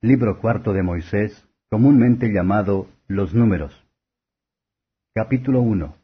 Libro 0.00 0.38
cuarto 0.38 0.72
de 0.72 0.84
Moisés, 0.84 1.44
comúnmente 1.68 2.32
llamado 2.32 2.86
Los 3.08 3.34
Números. 3.34 3.84
Capítulo 5.12 5.60
1 5.60 5.96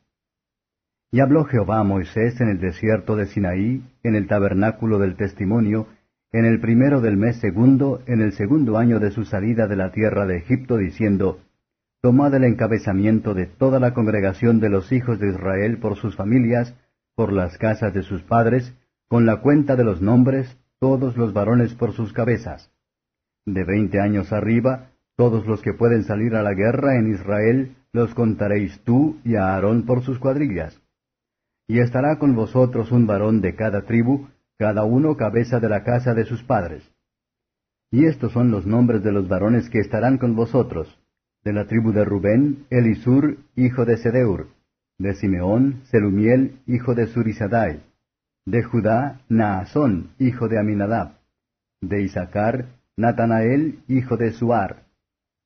Y 1.13 1.21
habló 1.21 1.45
Jehová 1.45 1.79
a 1.79 1.85
Moisés 1.85 2.41
en 2.41 2.49
el 2.49 2.59
desierto 2.59 3.15
de 3.15 3.27
Sinaí, 3.27 3.85
en 4.03 4.17
el 4.17 4.27
tabernáculo 4.27 4.99
del 4.99 5.15
testimonio, 5.15 5.87
en 6.33 6.45
el 6.45 6.59
primero 6.61 7.01
del 7.01 7.17
mes 7.17 7.37
segundo, 7.37 8.03
en 8.07 8.21
el 8.21 8.33
segundo 8.33 8.79
año 8.79 8.99
de 8.99 9.13
su 9.13 9.25
salida 9.25 9.69
de 9.69 9.77
la 9.77 9.93
tierra 9.93 10.27
de 10.27 10.39
Egipto, 10.39 10.77
diciendo, 10.77 11.39
Tomad 12.03 12.35
el 12.35 12.43
encabezamiento 12.43 13.33
de 13.33 13.47
toda 13.47 13.79
la 13.79 13.95
congregación 13.95 14.59
de 14.59 14.71
los 14.71 14.91
hijos 14.91 15.21
de 15.21 15.29
Israel 15.29 15.79
por 15.79 15.95
sus 15.95 16.17
familias, 16.17 16.75
por 17.15 17.33
las 17.33 17.59
casas 17.59 17.95
de 17.95 18.03
sus 18.03 18.25
padres, 18.25 18.75
con 19.07 19.25
la 19.25 19.37
cuenta 19.37 19.77
de 19.77 19.85
los 19.85 20.03
nombres, 20.03 20.59
todos 20.81 21.17
los 21.17 21.33
varones 21.33 21.75
por 21.75 21.93
sus 21.93 22.13
cabezas 22.13 22.74
de 23.47 23.65
veinte 23.65 24.01
años 24.01 24.33
arriba, 24.33 24.91
todos 25.17 25.47
los 25.47 25.63
que 25.63 25.75
pueden 25.75 26.05
salir 26.05 26.35
a 26.35 26.43
la 26.43 26.55
guerra 26.55 26.97
en 26.97 27.13
Israel, 27.13 27.77
los 27.93 28.15
contaréis 28.15 28.81
tú 28.85 29.19
y 29.25 29.37
a 29.37 29.55
Aarón 29.55 29.85
por 29.85 30.03
sus 30.03 30.19
cuadrillas. 30.19 30.81
Y 31.69 31.79
estará 31.79 32.19
con 32.19 32.35
vosotros 32.35 32.91
un 32.91 33.07
varón 33.07 33.41
de 33.41 33.55
cada 33.55 33.83
tribu, 33.83 34.27
cada 34.59 34.85
uno 34.85 35.17
cabeza 35.17 35.61
de 35.61 35.69
la 35.69 35.85
casa 35.85 36.15
de 36.15 36.25
sus 36.25 36.43
padres. 36.43 36.91
Y 37.91 38.07
estos 38.07 38.33
son 38.33 38.51
los 38.51 38.67
nombres 38.67 39.03
de 39.05 39.13
los 39.13 39.29
varones 39.29 39.71
que 39.71 39.79
estarán 39.79 40.19
con 40.19 40.35
vosotros. 40.35 40.99
De 41.45 41.53
la 41.53 41.67
tribu 41.67 41.93
de 41.93 42.05
Rubén, 42.05 42.67
Elisur, 42.71 43.39
hijo 43.55 43.85
de 43.85 43.99
Sedeur. 43.99 44.49
De 44.99 45.15
Simeón, 45.15 45.83
Selumiel, 45.85 46.61
hijo 46.67 46.95
de 46.95 47.07
Surisadai. 47.07 47.83
De 48.47 48.63
Judá, 48.63 49.21
Naasón, 49.29 50.11
hijo 50.19 50.49
de 50.49 50.59
Aminadab. 50.59 51.19
De 51.81 52.03
Isaacar, 52.03 52.67
Natanael, 52.97 53.81
hijo 53.89 54.17
de 54.17 54.33
Suar. 54.33 54.85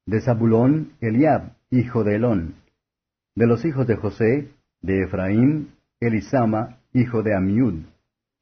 De 0.07 0.21
Zabulón, 0.21 0.93
Eliab, 1.01 1.53
hijo 1.71 2.05
de 2.05 2.17
Elón. 2.17 2.57
De 3.35 3.47
los 3.47 3.65
hijos 3.65 3.87
de 3.87 3.97
José, 3.97 4.51
de 4.83 5.05
Efraín, 5.05 5.73
Elisama, 6.01 6.79
hijo 6.93 7.23
de 7.23 7.35
Amiud. 7.35 7.87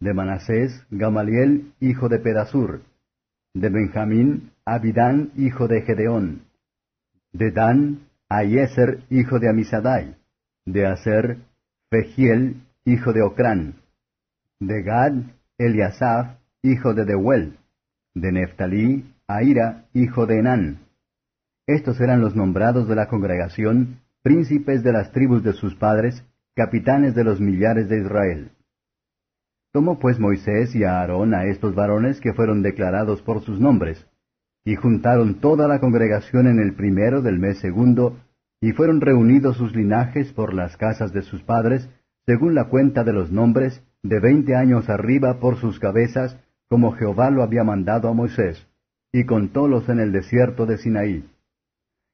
De 0.00 0.12
Manasés, 0.12 0.84
Gamaliel, 0.90 1.72
hijo 1.80 2.08
de 2.08 2.18
Pedasur. 2.18 2.82
De 3.54 3.68
Benjamín, 3.68 4.50
Abidán, 4.64 5.30
hijo 5.36 5.68
de 5.68 5.82
Gedeón. 5.82 6.42
De 7.32 7.52
Dan, 7.52 8.08
Ayeser, 8.28 9.04
hijo 9.08 9.38
de 9.38 9.48
Amisadai. 9.48 10.16
De 10.64 10.84
Aser, 10.84 11.38
Fegiel, 11.90 12.56
hijo 12.84 13.12
de 13.12 13.22
Ocrán. 13.22 13.76
De 14.58 14.82
Gad, 14.82 15.12
Eliasaf, 15.58 16.38
hijo 16.62 16.92
de 16.92 17.04
Deuel 17.04 17.56
de 18.16 18.32
Neftalí, 18.32 19.04
Aira, 19.28 19.84
hijo 19.92 20.26
de 20.26 20.38
Enán. 20.38 20.78
Estos 21.66 22.00
eran 22.00 22.22
los 22.22 22.34
nombrados 22.34 22.88
de 22.88 22.94
la 22.94 23.08
congregación, 23.08 24.00
príncipes 24.22 24.82
de 24.82 24.92
las 24.92 25.12
tribus 25.12 25.44
de 25.44 25.52
sus 25.52 25.74
padres, 25.74 26.24
capitanes 26.54 27.14
de 27.14 27.24
los 27.24 27.40
millares 27.40 27.90
de 27.90 28.00
Israel. 28.00 28.52
Tomó 29.70 29.98
pues 29.98 30.18
Moisés 30.18 30.74
y 30.74 30.84
Aarón 30.84 31.34
a 31.34 31.44
estos 31.44 31.74
varones 31.74 32.18
que 32.20 32.32
fueron 32.32 32.62
declarados 32.62 33.20
por 33.20 33.42
sus 33.42 33.60
nombres, 33.60 34.06
y 34.64 34.76
juntaron 34.76 35.38
toda 35.40 35.68
la 35.68 35.78
congregación 35.78 36.46
en 36.46 36.58
el 36.58 36.74
primero 36.74 37.20
del 37.20 37.38
mes 37.38 37.58
segundo, 37.58 38.16
y 38.62 38.72
fueron 38.72 39.02
reunidos 39.02 39.58
sus 39.58 39.76
linajes 39.76 40.32
por 40.32 40.54
las 40.54 40.78
casas 40.78 41.12
de 41.12 41.20
sus 41.20 41.42
padres, 41.42 41.90
según 42.24 42.54
la 42.54 42.64
cuenta 42.70 43.04
de 43.04 43.12
los 43.12 43.30
nombres, 43.30 43.82
de 44.02 44.20
veinte 44.20 44.56
años 44.56 44.88
arriba 44.88 45.38
por 45.38 45.58
sus 45.58 45.78
cabezas, 45.78 46.38
como 46.68 46.92
Jehová 46.92 47.30
lo 47.30 47.42
había 47.42 47.64
mandado 47.64 48.08
a 48.08 48.12
Moisés, 48.12 48.66
y 49.12 49.24
contólos 49.24 49.88
en 49.88 50.00
el 50.00 50.12
desierto 50.12 50.66
de 50.66 50.78
Sinaí. 50.78 51.24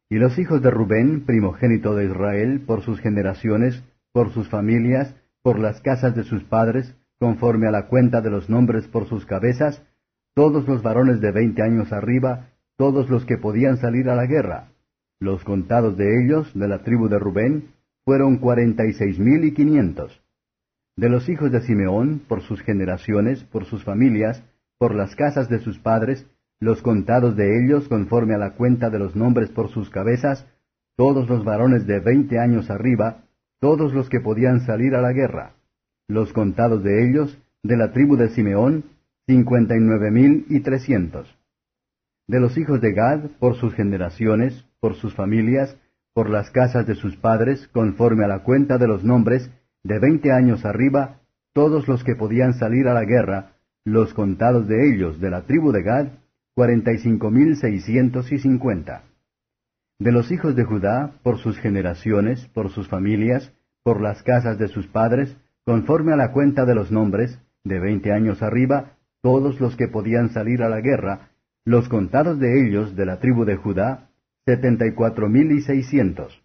Y 0.09 0.17
los 0.17 0.39
hijos 0.39 0.63
de 0.63 0.71
Rubén, 0.71 1.25
primogénito 1.25 1.95
de 1.95 2.05
Israel, 2.05 2.63
por 2.67 2.83
sus 2.83 3.01
generaciones, 3.01 3.83
por 4.13 4.31
sus 4.31 4.49
familias, 4.49 5.15
por 5.43 5.59
las 5.59 5.81
casas 5.81 6.15
de 6.15 6.25
sus 6.25 6.45
padres, 6.45 6.95
conforme 7.19 7.67
a 7.67 7.71
la 7.71 7.87
cuenta 7.87 8.21
de 8.21 8.31
los 8.31 8.49
nombres 8.51 8.87
por 8.89 9.09
sus 9.09 9.27
cabezas, 9.27 9.83
todos 10.35 10.67
los 10.69 10.83
varones 10.83 11.21
de 11.21 11.33
veinte 11.33 11.63
años 11.63 11.93
arriba, 11.93 12.51
todos 12.77 13.11
los 13.11 13.25
que 13.25 13.39
podían 13.39 13.79
salir 13.79 14.09
a 14.09 14.15
la 14.15 14.27
guerra. 14.27 14.69
Los 15.21 15.45
contados 15.45 15.97
de 15.97 16.25
ellos, 16.25 16.53
de 16.55 16.69
la 16.69 16.83
tribu 16.83 17.09
de 17.09 17.19
Rubén, 17.19 17.69
fueron 18.05 18.39
cuarenta 18.39 18.85
y 18.87 18.93
seis 18.93 19.19
mil 19.19 19.45
y 19.45 19.53
quinientos. 19.53 20.22
De 20.97 21.09
los 21.09 21.29
hijos 21.29 21.51
de 21.51 21.63
Simeón, 21.63 22.21
por 22.29 22.43
sus 22.43 22.61
generaciones, 22.63 23.45
por 23.45 23.65
sus 23.65 23.83
familias, 23.85 24.43
por 24.79 24.95
las 24.95 25.15
casas 25.17 25.49
de 25.49 25.59
sus 25.59 25.79
padres, 25.79 26.27
los 26.61 26.83
contados 26.83 27.35
de 27.35 27.65
ellos 27.65 27.89
conforme 27.89 28.35
a 28.35 28.39
la 28.39 28.55
cuenta 28.55 28.91
de 28.91 28.99
los 28.99 29.17
nombres 29.17 29.51
por 29.51 29.71
sus 29.71 29.91
cabezas, 29.91 30.47
todos 30.97 31.29
los 31.29 31.45
varones 31.45 31.87
de 31.87 32.01
veinte 32.01 32.39
años 32.39 32.71
arriba, 32.71 33.25
todos 33.59 33.95
los 33.95 34.09
que 34.09 34.21
podían 34.21 34.61
salir 34.61 34.95
a 34.95 35.01
la 35.01 35.13
guerra. 35.13 35.55
Los 36.09 36.33
contados 36.33 36.83
de 36.83 37.09
ellos, 37.09 37.39
de 37.63 37.77
la 37.77 37.93
tribu 37.93 38.17
de 38.17 38.29
Simeón, 38.29 38.85
cincuenta 39.27 39.77
y 39.77 39.81
nueve 39.81 40.11
mil 40.11 40.45
y 40.49 40.61
trescientos. 40.61 41.33
De 42.29 42.39
los 42.39 42.59
hijos 42.59 42.81
de 42.81 42.93
Gad, 42.93 43.31
por 43.39 43.57
sus 43.57 43.73
generaciones, 43.75 44.65
por 44.81 44.95
sus 44.95 45.15
familias, 45.15 45.77
por 46.13 46.29
las 46.29 46.51
casas 46.51 46.87
de 46.87 46.97
sus 46.97 47.17
padres, 47.17 47.69
conforme 47.69 48.25
a 48.25 48.29
la 48.29 48.43
cuenta 48.43 48.79
de 48.79 48.89
los 48.89 49.05
nombres, 49.05 49.51
de 49.85 49.99
veinte 49.99 50.33
años 50.33 50.65
arriba, 50.65 51.21
todos 51.53 51.89
los 51.89 52.05
que 52.05 52.15
podían 52.15 52.55
salir 52.55 52.89
a 52.89 52.95
la 52.95 53.05
guerra, 53.05 53.53
los 53.85 54.15
contados 54.15 54.69
de 54.69 54.91
ellos 54.91 55.21
de 55.21 55.31
la 55.31 55.43
tribu 55.43 55.73
de 55.73 55.83
Gad, 55.83 56.07
cuarenta 56.55 56.93
y 56.93 56.99
cinco 56.99 57.31
mil 57.31 57.57
seiscientos 57.57 58.31
y 58.33 58.39
cincuenta. 58.39 59.05
De 59.99 60.13
los 60.13 60.31
hijos 60.31 60.57
de 60.57 60.65
Judá, 60.65 61.13
por 61.23 61.39
sus 61.39 61.59
generaciones, 61.59 62.47
por 62.49 62.71
sus 62.71 62.89
familias, 62.89 63.53
por 63.83 64.01
las 64.01 64.23
casas 64.23 64.59
de 64.59 64.69
sus 64.69 64.87
padres, 64.87 65.37
conforme 65.65 66.13
a 66.13 66.17
la 66.17 66.33
cuenta 66.33 66.65
de 66.65 66.75
los 66.75 66.91
nombres, 66.91 67.39
de 67.65 67.79
veinte 67.79 68.13
años 68.13 68.43
arriba, 68.43 68.97
todos 69.21 69.61
los 69.61 69.77
que 69.77 69.89
podían 69.89 70.31
salir 70.31 70.63
a 70.63 70.69
la 70.69 70.81
guerra, 70.81 71.31
los 71.65 71.89
contados 71.89 72.41
de 72.41 72.67
ellos 72.67 72.97
de 72.97 73.07
la 73.07 73.21
tribu 73.21 73.45
de 73.45 73.57
Judá, 73.57 74.09
setenta 74.45 74.87
y 74.87 74.93
cuatro 74.95 75.29
mil 75.29 75.53
y 75.53 75.61
seiscientos. 75.61 76.42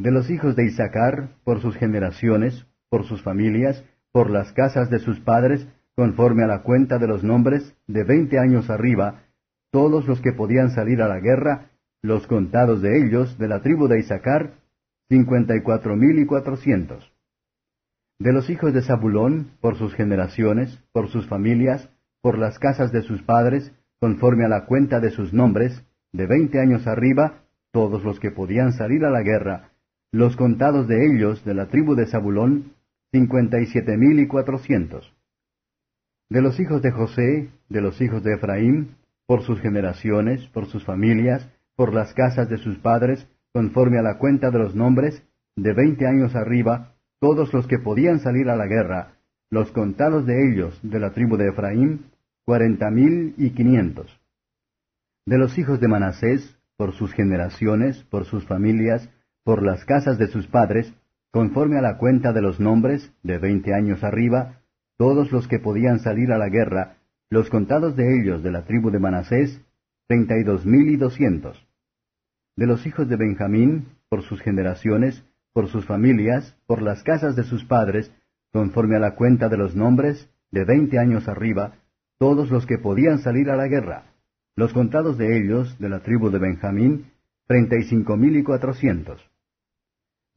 De 0.00 0.10
los 0.10 0.30
hijos 0.30 0.56
de 0.56 0.64
Isaacar, 0.64 1.28
por 1.44 1.60
sus 1.60 1.76
generaciones, 1.76 2.66
por 2.88 3.04
sus 3.04 3.22
familias, 3.22 3.84
por 4.12 4.30
las 4.30 4.50
casas 4.54 4.88
de 4.88 4.98
sus 4.98 5.20
padres, 5.20 5.68
conforme 5.94 6.42
a 6.42 6.46
la 6.46 6.62
cuenta 6.62 6.96
de 6.96 7.06
los 7.06 7.22
nombres, 7.22 7.76
de 7.86 8.04
veinte 8.04 8.38
años 8.38 8.70
arriba, 8.70 9.24
todos 9.70 10.06
los 10.08 10.22
que 10.22 10.32
podían 10.32 10.70
salir 10.70 11.02
a 11.02 11.08
la 11.08 11.20
guerra, 11.20 11.72
los 12.00 12.26
contados 12.26 12.80
de 12.80 12.96
ellos, 12.98 13.36
de 13.36 13.46
la 13.48 13.60
tribu 13.60 13.88
de 13.88 13.98
Isaacar, 13.98 14.54
cincuenta 15.10 15.54
y 15.54 15.60
cuatro 15.60 15.96
mil 15.96 16.18
y 16.18 16.24
cuatrocientos. 16.24 17.12
De 18.18 18.32
los 18.32 18.48
hijos 18.48 18.72
de 18.72 18.80
Zabulón, 18.80 19.50
por 19.60 19.76
sus 19.76 19.92
generaciones, 19.92 20.82
por 20.92 21.08
sus 21.08 21.28
familias, 21.28 21.90
por 22.22 22.38
las 22.38 22.58
casas 22.58 22.90
de 22.90 23.02
sus 23.02 23.22
padres, 23.22 23.70
conforme 23.98 24.46
a 24.46 24.48
la 24.48 24.64
cuenta 24.64 24.98
de 24.98 25.10
sus 25.10 25.34
nombres, 25.34 25.84
de 26.10 26.26
veinte 26.26 26.58
años 26.58 26.86
arriba, 26.86 27.42
todos 27.70 28.02
los 28.02 28.18
que 28.18 28.30
podían 28.30 28.72
salir 28.72 29.04
a 29.04 29.10
la 29.10 29.20
guerra, 29.20 29.69
los 30.12 30.36
contados 30.36 30.88
de 30.88 31.06
ellos 31.06 31.44
de 31.44 31.54
la 31.54 31.66
tribu 31.66 31.94
de 31.94 32.06
Zabulón, 32.06 32.72
cincuenta 33.12 33.60
y 33.60 33.66
siete 33.66 33.96
mil 33.96 34.18
y 34.18 34.26
cuatrocientos. 34.26 35.12
De 36.28 36.42
los 36.42 36.58
hijos 36.58 36.82
de 36.82 36.90
José, 36.90 37.48
de 37.68 37.80
los 37.80 38.00
hijos 38.00 38.22
de 38.22 38.34
Efraín, 38.34 38.96
por 39.26 39.42
sus 39.42 39.60
generaciones, 39.60 40.46
por 40.48 40.66
sus 40.66 40.84
familias, 40.84 41.48
por 41.76 41.94
las 41.94 42.12
casas 42.14 42.48
de 42.48 42.58
sus 42.58 42.78
padres, 42.78 43.28
conforme 43.52 43.98
a 43.98 44.02
la 44.02 44.18
cuenta 44.18 44.50
de 44.50 44.58
los 44.58 44.74
nombres, 44.74 45.22
de 45.56 45.72
veinte 45.72 46.06
años 46.06 46.34
arriba, 46.34 46.94
todos 47.20 47.52
los 47.52 47.66
que 47.66 47.78
podían 47.78 48.20
salir 48.20 48.48
a 48.48 48.56
la 48.56 48.66
guerra, 48.66 49.12
los 49.50 49.70
contados 49.72 50.26
de 50.26 50.48
ellos 50.48 50.78
de 50.82 51.00
la 51.00 51.12
tribu 51.12 51.36
de 51.36 51.48
Efraín, 51.48 52.06
cuarenta 52.44 52.90
mil 52.90 53.34
y 53.36 53.50
quinientos. 53.50 54.20
De 55.26 55.38
los 55.38 55.58
hijos 55.58 55.80
de 55.80 55.88
Manasés, 55.88 56.56
por 56.76 56.92
sus 56.92 57.12
generaciones, 57.12 58.02
por 58.04 58.24
sus 58.24 58.44
familias, 58.46 59.08
por 59.44 59.62
las 59.62 59.84
casas 59.84 60.18
de 60.18 60.28
sus 60.28 60.46
padres, 60.46 60.92
conforme 61.30 61.78
a 61.78 61.82
la 61.82 61.96
cuenta 61.96 62.32
de 62.32 62.42
los 62.42 62.60
nombres, 62.60 63.12
de 63.22 63.38
veinte 63.38 63.74
años 63.74 64.02
arriba, 64.02 64.60
todos 64.96 65.32
los 65.32 65.48
que 65.48 65.58
podían 65.58 66.00
salir 66.00 66.32
a 66.32 66.38
la 66.38 66.48
guerra, 66.48 66.96
los 67.30 67.48
contados 67.48 67.96
de 67.96 68.20
ellos 68.20 68.42
de 68.42 68.50
la 68.50 68.64
tribu 68.64 68.90
de 68.90 68.98
Manasés, 68.98 69.60
treinta 70.08 70.36
y 70.36 70.42
dos 70.42 70.66
mil 70.66 70.88
y 70.90 70.96
doscientos. 70.96 71.64
De 72.56 72.66
los 72.66 72.84
hijos 72.86 73.08
de 73.08 73.16
Benjamín, 73.16 73.86
por 74.08 74.22
sus 74.22 74.42
generaciones, 74.42 75.24
por 75.52 75.68
sus 75.68 75.86
familias, 75.86 76.56
por 76.66 76.82
las 76.82 77.02
casas 77.02 77.36
de 77.36 77.44
sus 77.44 77.64
padres, 77.64 78.12
conforme 78.52 78.96
a 78.96 79.00
la 79.00 79.14
cuenta 79.14 79.48
de 79.48 79.56
los 79.56 79.76
nombres, 79.76 80.28
de 80.50 80.64
veinte 80.64 80.98
años 80.98 81.28
arriba, 81.28 81.74
todos 82.18 82.50
los 82.50 82.66
que 82.66 82.78
podían 82.78 83.20
salir 83.20 83.48
a 83.50 83.56
la 83.56 83.68
guerra, 83.68 84.06
los 84.56 84.72
contados 84.72 85.16
de 85.16 85.38
ellos, 85.38 85.78
de 85.78 85.88
la 85.88 86.00
tribu 86.00 86.30
de 86.30 86.38
Benjamín, 86.38 87.12
treinta 87.46 87.76
y 87.76 87.84
cinco 87.84 88.16
mil 88.16 88.36
y 88.36 88.42
cuatrocientos. 88.42 89.29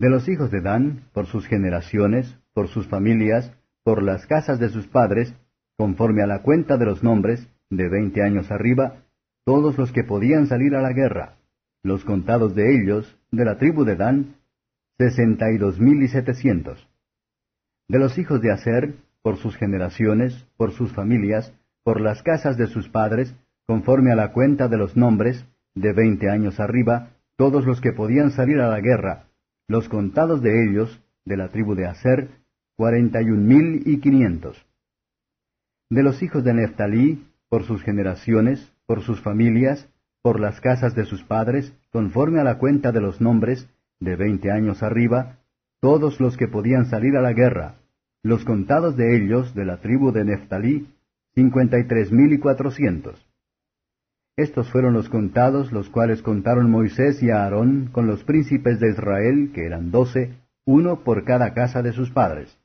De 0.03 0.09
los 0.09 0.27
hijos 0.27 0.51
de 0.51 0.59
Dan, 0.59 1.05
por 1.13 1.27
sus 1.27 1.47
generaciones, 1.47 2.37
por 2.53 2.67
sus 2.67 2.85
familias, 2.89 3.53
por 3.85 4.03
las 4.03 4.27
casas 4.27 4.59
de 4.59 4.67
sus 4.67 4.85
padres, 4.85 5.33
conforme 5.77 6.21
a 6.21 6.27
la 6.27 6.41
cuenta 6.41 6.75
de 6.75 6.85
los 6.85 7.05
nombres, 7.05 7.47
de 7.69 7.87
veinte 7.87 8.21
años 8.21 8.51
arriba, 8.51 9.05
todos 9.45 9.77
los 9.77 9.93
que 9.93 10.03
podían 10.03 10.47
salir 10.47 10.75
a 10.75 10.81
la 10.81 10.91
guerra, 10.91 11.37
los 11.83 12.03
contados 12.03 12.53
de 12.53 12.75
ellos, 12.75 13.17
de 13.31 13.45
la 13.45 13.57
tribu 13.57 13.85
de 13.85 13.95
Dan, 13.95 14.35
sesenta 14.97 15.49
y 15.51 15.57
dos 15.57 15.79
mil 15.79 16.03
y 16.03 16.09
setecientos. 16.09 16.85
De 17.87 17.97
los 17.97 18.17
hijos 18.17 18.41
de 18.41 18.51
Aser, 18.51 18.95
por 19.21 19.37
sus 19.37 19.55
generaciones, 19.55 20.45
por 20.57 20.73
sus 20.73 20.91
familias, 20.91 21.53
por 21.81 22.01
las 22.01 22.21
casas 22.23 22.57
de 22.57 22.67
sus 22.67 22.89
padres, 22.89 23.33
conforme 23.65 24.11
a 24.11 24.17
la 24.17 24.33
cuenta 24.33 24.67
de 24.67 24.75
los 24.75 24.97
nombres, 24.97 25.45
de 25.75 25.93
veinte 25.93 26.29
años 26.29 26.59
arriba, 26.59 27.11
todos 27.37 27.65
los 27.65 27.79
que 27.79 27.93
podían 27.93 28.31
salir 28.31 28.59
a 28.59 28.67
la 28.67 28.81
guerra, 28.81 29.27
los 29.73 29.89
contados 29.89 30.43
de 30.43 30.65
ellos, 30.65 31.01
de 31.25 31.35
la 31.35 31.49
tribu 31.49 31.73
de 31.73 31.87
Aser, 31.87 32.29
cuarenta 32.75 33.23
y 33.23 33.31
un 33.31 33.47
mil 33.47 33.81
y 33.87 33.99
quinientos. 34.01 34.63
De 35.89 36.03
los 36.03 36.21
hijos 36.21 36.43
de 36.43 36.53
Neftalí, 36.53 37.25
por 37.49 37.63
sus 37.63 37.81
generaciones, 37.81 38.71
por 38.85 39.01
sus 39.01 39.19
familias, 39.21 39.89
por 40.21 40.39
las 40.39 40.61
casas 40.61 40.93
de 40.93 41.05
sus 41.05 41.23
padres, 41.23 41.73
conforme 41.91 42.39
a 42.39 42.43
la 42.43 42.59
cuenta 42.59 42.91
de 42.91 43.01
los 43.01 43.19
nombres, 43.19 43.67
de 43.99 44.15
veinte 44.15 44.51
años 44.51 44.83
arriba, 44.83 45.39
todos 45.81 46.19
los 46.19 46.37
que 46.37 46.47
podían 46.47 46.85
salir 46.85 47.17
a 47.17 47.21
la 47.21 47.33
guerra, 47.33 47.77
los 48.21 48.45
contados 48.45 48.95
de 48.95 49.17
ellos, 49.17 49.55
de 49.55 49.65
la 49.65 49.77
tribu 49.77 50.11
de 50.11 50.23
Neftalí, 50.23 50.87
cincuenta 51.33 51.79
y 51.79 51.87
tres 51.87 52.11
mil 52.11 52.31
y 52.31 52.37
cuatrocientos. 52.37 53.19
Estos 54.35 54.71
fueron 54.71 54.93
los 54.93 55.09
contados, 55.09 55.71
los 55.71 55.89
cuales 55.89 56.23
contaron 56.23 56.71
Moisés 56.71 57.21
y 57.21 57.29
Aarón 57.29 57.89
con 57.91 58.07
los 58.07 58.23
príncipes 58.23 58.79
de 58.79 58.89
Israel, 58.89 59.51
que 59.53 59.65
eran 59.65 59.91
doce, 59.91 60.33
uno 60.65 61.03
por 61.03 61.23
cada 61.23 61.53
casa 61.53 61.83
de 61.83 61.93
sus 61.93 62.09
padres. 62.09 62.57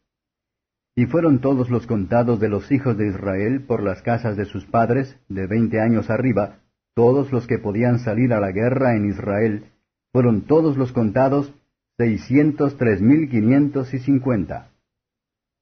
Y 0.96 1.04
fueron 1.06 1.40
todos 1.40 1.68
los 1.68 1.86
contados 1.86 2.40
de 2.40 2.48
los 2.48 2.72
hijos 2.72 2.96
de 2.96 3.08
Israel 3.08 3.64
por 3.66 3.82
las 3.82 4.00
casas 4.00 4.36
de 4.36 4.46
sus 4.46 4.64
padres, 4.64 5.18
de 5.28 5.46
veinte 5.46 5.80
años 5.80 6.08
arriba, 6.08 6.60
todos 6.94 7.30
los 7.32 7.46
que 7.46 7.58
podían 7.58 7.98
salir 7.98 8.32
a 8.32 8.40
la 8.40 8.50
guerra 8.50 8.96
en 8.96 9.04
Israel, 9.04 9.66
fueron 10.10 10.46
todos 10.46 10.76
los 10.76 10.92
contados 10.92 11.52
seiscientos 11.98 12.76
tres 12.78 13.02
mil 13.02 13.28
quinientos 13.28 13.92
y 13.92 13.98
cincuenta. 13.98 14.70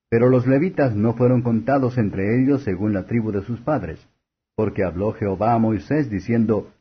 Pero 0.09 0.29
los 0.29 0.47
levitas 0.47 0.95
no 0.95 1.15
fueron 1.15 1.43
contados 1.43 1.99
entre 1.99 2.41
ellos 2.41 2.63
según 2.63 2.93
la 2.93 3.07
tribu 3.07 3.33
de 3.33 3.43
sus 3.43 3.61
padres, 3.61 4.07
porque 4.57 4.85
habló 4.85 5.13
Jehová 5.13 5.53
a 5.53 5.59
Moisés 5.59 6.11
diciendo, 6.11 6.73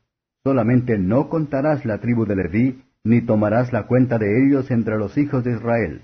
Solamente 0.44 0.98
no 0.98 1.30
contarás 1.30 1.86
la 1.86 2.00
tribu 2.00 2.26
de 2.26 2.36
Leví, 2.36 2.84
ni 3.04 3.22
tomarás 3.22 3.74
la 3.74 3.86
cuenta 3.86 4.18
de 4.18 4.46
ellos 4.46 4.72
entre 4.72 4.98
los 4.98 5.18
hijos 5.18 5.44
de 5.44 5.52
Israel. 5.52 6.02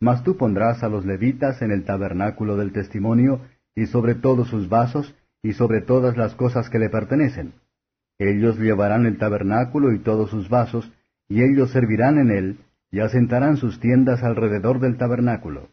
Mas 0.00 0.22
tú 0.22 0.36
pondrás 0.36 0.82
a 0.82 0.88
los 0.88 1.06
levitas 1.06 1.62
en 1.62 1.70
el 1.70 1.84
tabernáculo 1.84 2.56
del 2.56 2.72
testimonio, 2.72 3.40
y 3.74 3.86
sobre 3.86 4.14
todos 4.14 4.48
sus 4.48 4.68
vasos, 4.68 5.14
y 5.42 5.54
sobre 5.54 5.80
todas 5.80 6.16
las 6.16 6.34
cosas 6.34 6.68
que 6.68 6.78
le 6.78 6.90
pertenecen. 6.90 7.54
Ellos 8.18 8.58
llevarán 8.58 9.06
el 9.06 9.16
tabernáculo 9.16 9.92
y 9.92 10.00
todos 10.00 10.30
sus 10.30 10.48
vasos, 10.48 10.92
y 11.28 11.42
ellos 11.42 11.70
servirán 11.70 12.18
en 12.18 12.30
él, 12.30 12.58
y 12.90 13.00
asentarán 13.00 13.56
sus 13.56 13.80
tiendas 13.80 14.22
alrededor 14.22 14.78
del 14.80 14.98
tabernáculo. 14.98 15.68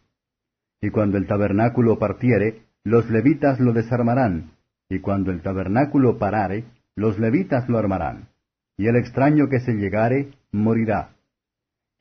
Y 0.79 0.91
cuando 0.91 1.17
el 1.17 1.27
tabernáculo 1.27 1.99
partiere, 1.99 2.61
los 2.83 3.09
levitas 3.09 3.59
lo 3.59 3.73
desarmarán, 3.73 4.51
y 4.89 4.99
cuando 4.99 5.31
el 5.31 5.41
tabernáculo 5.41 6.17
parare, 6.17 6.65
los 6.95 7.19
levitas 7.19 7.69
lo 7.69 7.77
armarán. 7.77 8.29
Y 8.77 8.87
el 8.87 8.95
extraño 8.95 9.47
que 9.47 9.59
se 9.59 9.73
llegare, 9.73 10.31
morirá. 10.51 11.11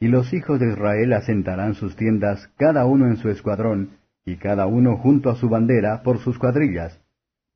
Y 0.00 0.08
los 0.08 0.32
hijos 0.32 0.58
de 0.58 0.70
Israel 0.73 1.12
asentarán 1.12 1.75
sus 1.75 1.96
tiendas 1.96 2.49
cada 2.56 2.87
uno 2.87 3.06
en 3.06 3.17
su 3.17 3.29
escuadrón, 3.29 3.99
y 4.25 4.37
cada 4.37 4.67
uno 4.67 4.96
junto 4.96 5.31
a 5.31 5.37
su 5.37 5.49
bandera 5.49 6.02
por 6.02 6.19
sus 6.19 6.38
cuadrillas, 6.38 7.00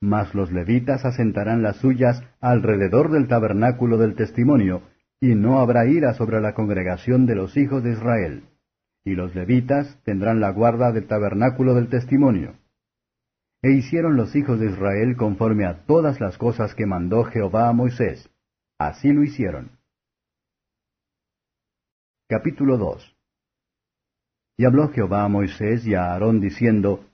mas 0.02 0.34
los 0.34 0.50
levitas 0.50 1.04
asentarán 1.04 1.62
las 1.62 1.76
suyas 1.76 2.22
alrededor 2.40 3.12
del 3.12 3.28
tabernáculo 3.28 3.98
del 3.98 4.16
testimonio, 4.16 4.82
y 5.20 5.36
no 5.36 5.60
habrá 5.60 5.86
ira 5.86 6.14
sobre 6.14 6.40
la 6.40 6.54
congregación 6.54 7.24
de 7.24 7.36
los 7.36 7.56
hijos 7.56 7.84
de 7.84 7.92
Israel. 7.92 8.42
Y 9.04 9.14
los 9.14 9.34
levitas 9.36 9.96
tendrán 10.04 10.40
la 10.40 10.50
guarda 10.50 10.90
del 10.90 11.06
tabernáculo 11.06 11.74
del 11.74 11.88
testimonio. 11.88 12.54
E 13.62 13.70
hicieron 13.70 14.16
los 14.16 14.34
hijos 14.34 14.58
de 14.58 14.66
Israel 14.66 15.16
conforme 15.16 15.64
a 15.64 15.84
todas 15.86 16.20
las 16.20 16.36
cosas 16.36 16.74
que 16.74 16.84
mandó 16.84 17.24
Jehová 17.24 17.68
a 17.68 17.72
Moisés. 17.72 18.28
Así 18.76 19.12
lo 19.12 19.22
hicieron. 19.22 19.78
Capítulo 22.28 22.76
2 22.76 23.16
Y 24.56 24.64
habló 24.64 24.88
Jehová 24.88 25.22
a 25.22 25.28
Moisés 25.28 25.86
y 25.86 25.94
a 25.94 26.12
Aarón 26.12 26.40
diciendo, 26.40 27.04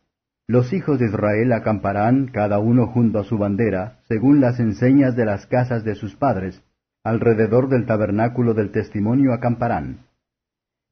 los 0.46 0.72
hijos 0.72 0.98
de 0.98 1.06
Israel 1.06 1.52
acamparán 1.52 2.28
cada 2.28 2.58
uno 2.58 2.86
junto 2.86 3.18
a 3.18 3.24
su 3.24 3.36
bandera, 3.36 4.00
según 4.08 4.40
las 4.40 4.58
enseñas 4.58 5.14
de 5.14 5.26
las 5.26 5.46
casas 5.46 5.84
de 5.84 5.94
sus 5.94 6.16
padres, 6.16 6.62
alrededor 7.04 7.68
del 7.68 7.84
tabernáculo 7.84 8.54
del 8.54 8.70
testimonio 8.70 9.34
acamparán. 9.34 10.06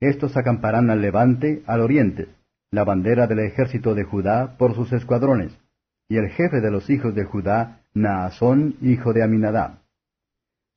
Estos 0.00 0.36
acamparán 0.36 0.90
al 0.90 1.00
levante, 1.00 1.62
al 1.66 1.80
oriente, 1.80 2.28
la 2.76 2.84
bandera 2.84 3.26
del 3.26 3.38
ejército 3.38 3.94
de 3.94 4.04
Judá 4.04 4.58
por 4.58 4.74
sus 4.74 4.92
escuadrones, 4.92 5.58
y 6.10 6.18
el 6.18 6.28
jefe 6.28 6.60
de 6.60 6.70
los 6.70 6.90
hijos 6.90 7.14
de 7.14 7.24
Judá, 7.24 7.80
Naasón, 7.94 8.76
hijo 8.82 9.14
de 9.14 9.22
Aminadab. 9.22 9.78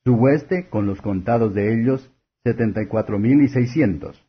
Su 0.06 0.16
hueste, 0.16 0.70
con 0.70 0.86
los 0.86 1.02
contados 1.02 1.54
de 1.54 1.74
ellos, 1.74 2.10
setenta 2.46 2.82
y 2.82 2.88
cuatro 2.88 3.20
mil 3.20 3.42
y 3.42 3.50
seiscientos. 3.50 4.26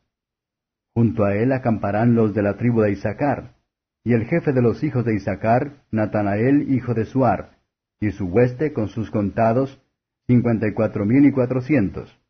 Junto 0.93 1.23
a 1.23 1.33
él 1.33 1.53
acamparán 1.53 2.13
los 2.13 2.33
de 2.33 2.41
la 2.41 2.57
tribu 2.57 2.81
de 2.81 2.91
Isaacar, 2.91 3.55
y 4.03 4.15
el 4.15 4.25
jefe 4.25 4.51
de 4.51 4.61
los 4.61 4.83
hijos 4.83 5.05
de 5.05 5.15
Isaacar, 5.15 5.85
Natanael, 5.91 6.73
hijo 6.73 6.93
de 6.93 7.05
Suar, 7.05 7.57
y 8.01 8.11
su 8.11 8.25
hueste 8.25 8.73
con 8.73 8.89
sus 8.89 9.09
contados, 9.11 9.81
cincuenta 10.27 10.67
y 10.67 10.73
cuatro 10.73 11.05
mil 11.05 11.25
y 11.25 11.31
cuatrocientos. 11.31 12.20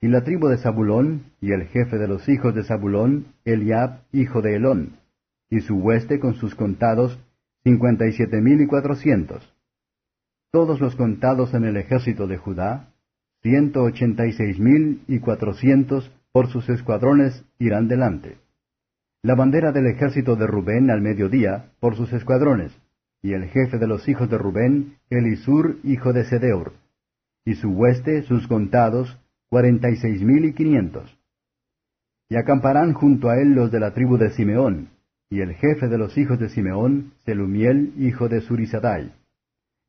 Y 0.00 0.08
la 0.08 0.22
tribu 0.22 0.48
de 0.48 0.58
Zabulón, 0.58 1.32
y 1.40 1.52
el 1.52 1.64
jefe 1.66 1.98
de 1.98 2.06
los 2.08 2.28
hijos 2.28 2.54
de 2.54 2.64
Zabulón, 2.64 3.34
Eliab, 3.44 4.02
hijo 4.12 4.42
de 4.42 4.56
Elón, 4.56 4.96
y 5.50 5.60
su 5.60 5.76
hueste 5.76 6.20
con 6.20 6.34
sus 6.34 6.54
contados, 6.54 7.18
cincuenta 7.64 8.06
y 8.06 8.12
siete 8.12 8.40
mil 8.40 8.60
y 8.60 8.66
cuatrocientos. 8.66 9.54
Todos 10.52 10.80
los 10.80 10.96
contados 10.96 11.52
en 11.54 11.64
el 11.64 11.76
ejército 11.76 12.26
de 12.26 12.36
Judá, 12.36 12.90
ciento 13.42 13.82
ochenta 13.82 14.26
y 14.26 14.32
seis 14.32 14.58
mil 14.58 15.02
y 15.08 15.18
cuatrocientos 15.18 16.10
por 16.32 16.48
sus 16.48 16.68
escuadrones 16.68 17.44
irán 17.58 17.88
delante 17.88 18.38
la 19.22 19.34
bandera 19.34 19.72
del 19.72 19.86
ejército 19.88 20.36
de 20.36 20.46
Rubén 20.46 20.90
al 20.90 21.00
mediodía, 21.00 21.72
por 21.80 21.96
sus 21.96 22.12
escuadrones, 22.12 22.72
y 23.20 23.32
el 23.32 23.46
jefe 23.46 23.78
de 23.78 23.88
los 23.88 24.08
hijos 24.08 24.30
de 24.30 24.38
Rubén, 24.38 24.96
Elisur, 25.10 25.78
hijo 25.82 26.12
de 26.12 26.24
Sedeur, 26.24 26.72
y 27.44 27.54
su 27.56 27.70
hueste, 27.70 28.22
sus 28.22 28.46
contados, 28.46 29.18
cuarenta 29.48 29.90
y 29.90 29.96
seis 29.96 30.22
mil 30.22 30.44
y 30.44 30.52
quinientos. 30.52 31.16
Y 32.28 32.36
acamparán 32.36 32.92
junto 32.92 33.30
a 33.30 33.40
él 33.40 33.54
los 33.54 33.70
de 33.70 33.80
la 33.80 33.94
tribu 33.94 34.18
de 34.18 34.30
Simeón, 34.30 34.90
y 35.30 35.40
el 35.40 35.54
jefe 35.54 35.88
de 35.88 35.98
los 35.98 36.16
hijos 36.18 36.38
de 36.38 36.48
Simeón, 36.48 37.12
Selumiel, 37.24 37.94
hijo 37.98 38.28
de 38.28 38.40
Surisadai, 38.40 39.12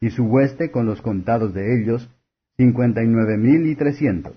y 0.02 0.10
su 0.12 0.26
hueste 0.26 0.72
con 0.72 0.86
los 0.86 1.02
contados 1.02 1.54
de 1.54 1.82
ellos, 1.82 2.10
cincuenta 2.58 3.04
y 3.04 3.08
nueve 3.08 3.38
mil 3.38 3.68
y 3.68 3.76
trescientos. 3.76 4.36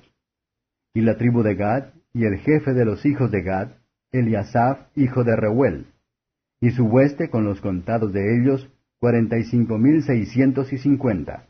Y 0.94 1.00
la 1.02 1.16
tribu 1.16 1.42
de 1.42 1.54
Gad, 1.54 1.94
y 2.12 2.24
el 2.24 2.38
jefe 2.38 2.72
de 2.72 2.84
los 2.84 3.06
hijos 3.06 3.30
de 3.30 3.42
Gad, 3.42 3.68
Eliasaf, 4.10 4.78
hijo 4.96 5.24
de 5.24 5.36
Reuel, 5.36 5.86
y 6.60 6.70
su 6.70 6.84
hueste 6.84 7.30
con 7.30 7.44
los 7.44 7.60
contados 7.60 8.12
de 8.12 8.36
ellos, 8.36 8.68
cuarenta 8.98 9.38
y 9.38 9.44
cinco 9.44 9.78
mil 9.78 10.02
seiscientos 10.02 10.72
y 10.72 10.78
cincuenta. 10.78 11.46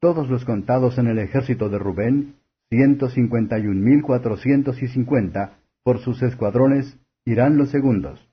Todos 0.00 0.28
los 0.28 0.44
contados 0.44 0.98
en 0.98 1.06
el 1.06 1.18
ejército 1.18 1.68
de 1.68 1.78
Rubén, 1.78 2.34
ciento 2.72 3.10
cincuenta 3.10 3.58
y 3.58 3.66
un 3.66 3.84
mil 3.84 4.00
cuatrocientos 4.00 4.82
y 4.82 4.88
cincuenta, 4.88 5.58
por 5.84 5.98
sus 5.98 6.22
escuadrones, 6.22 6.98
irán 7.26 7.58
los 7.58 7.68
segundos. 7.70 8.26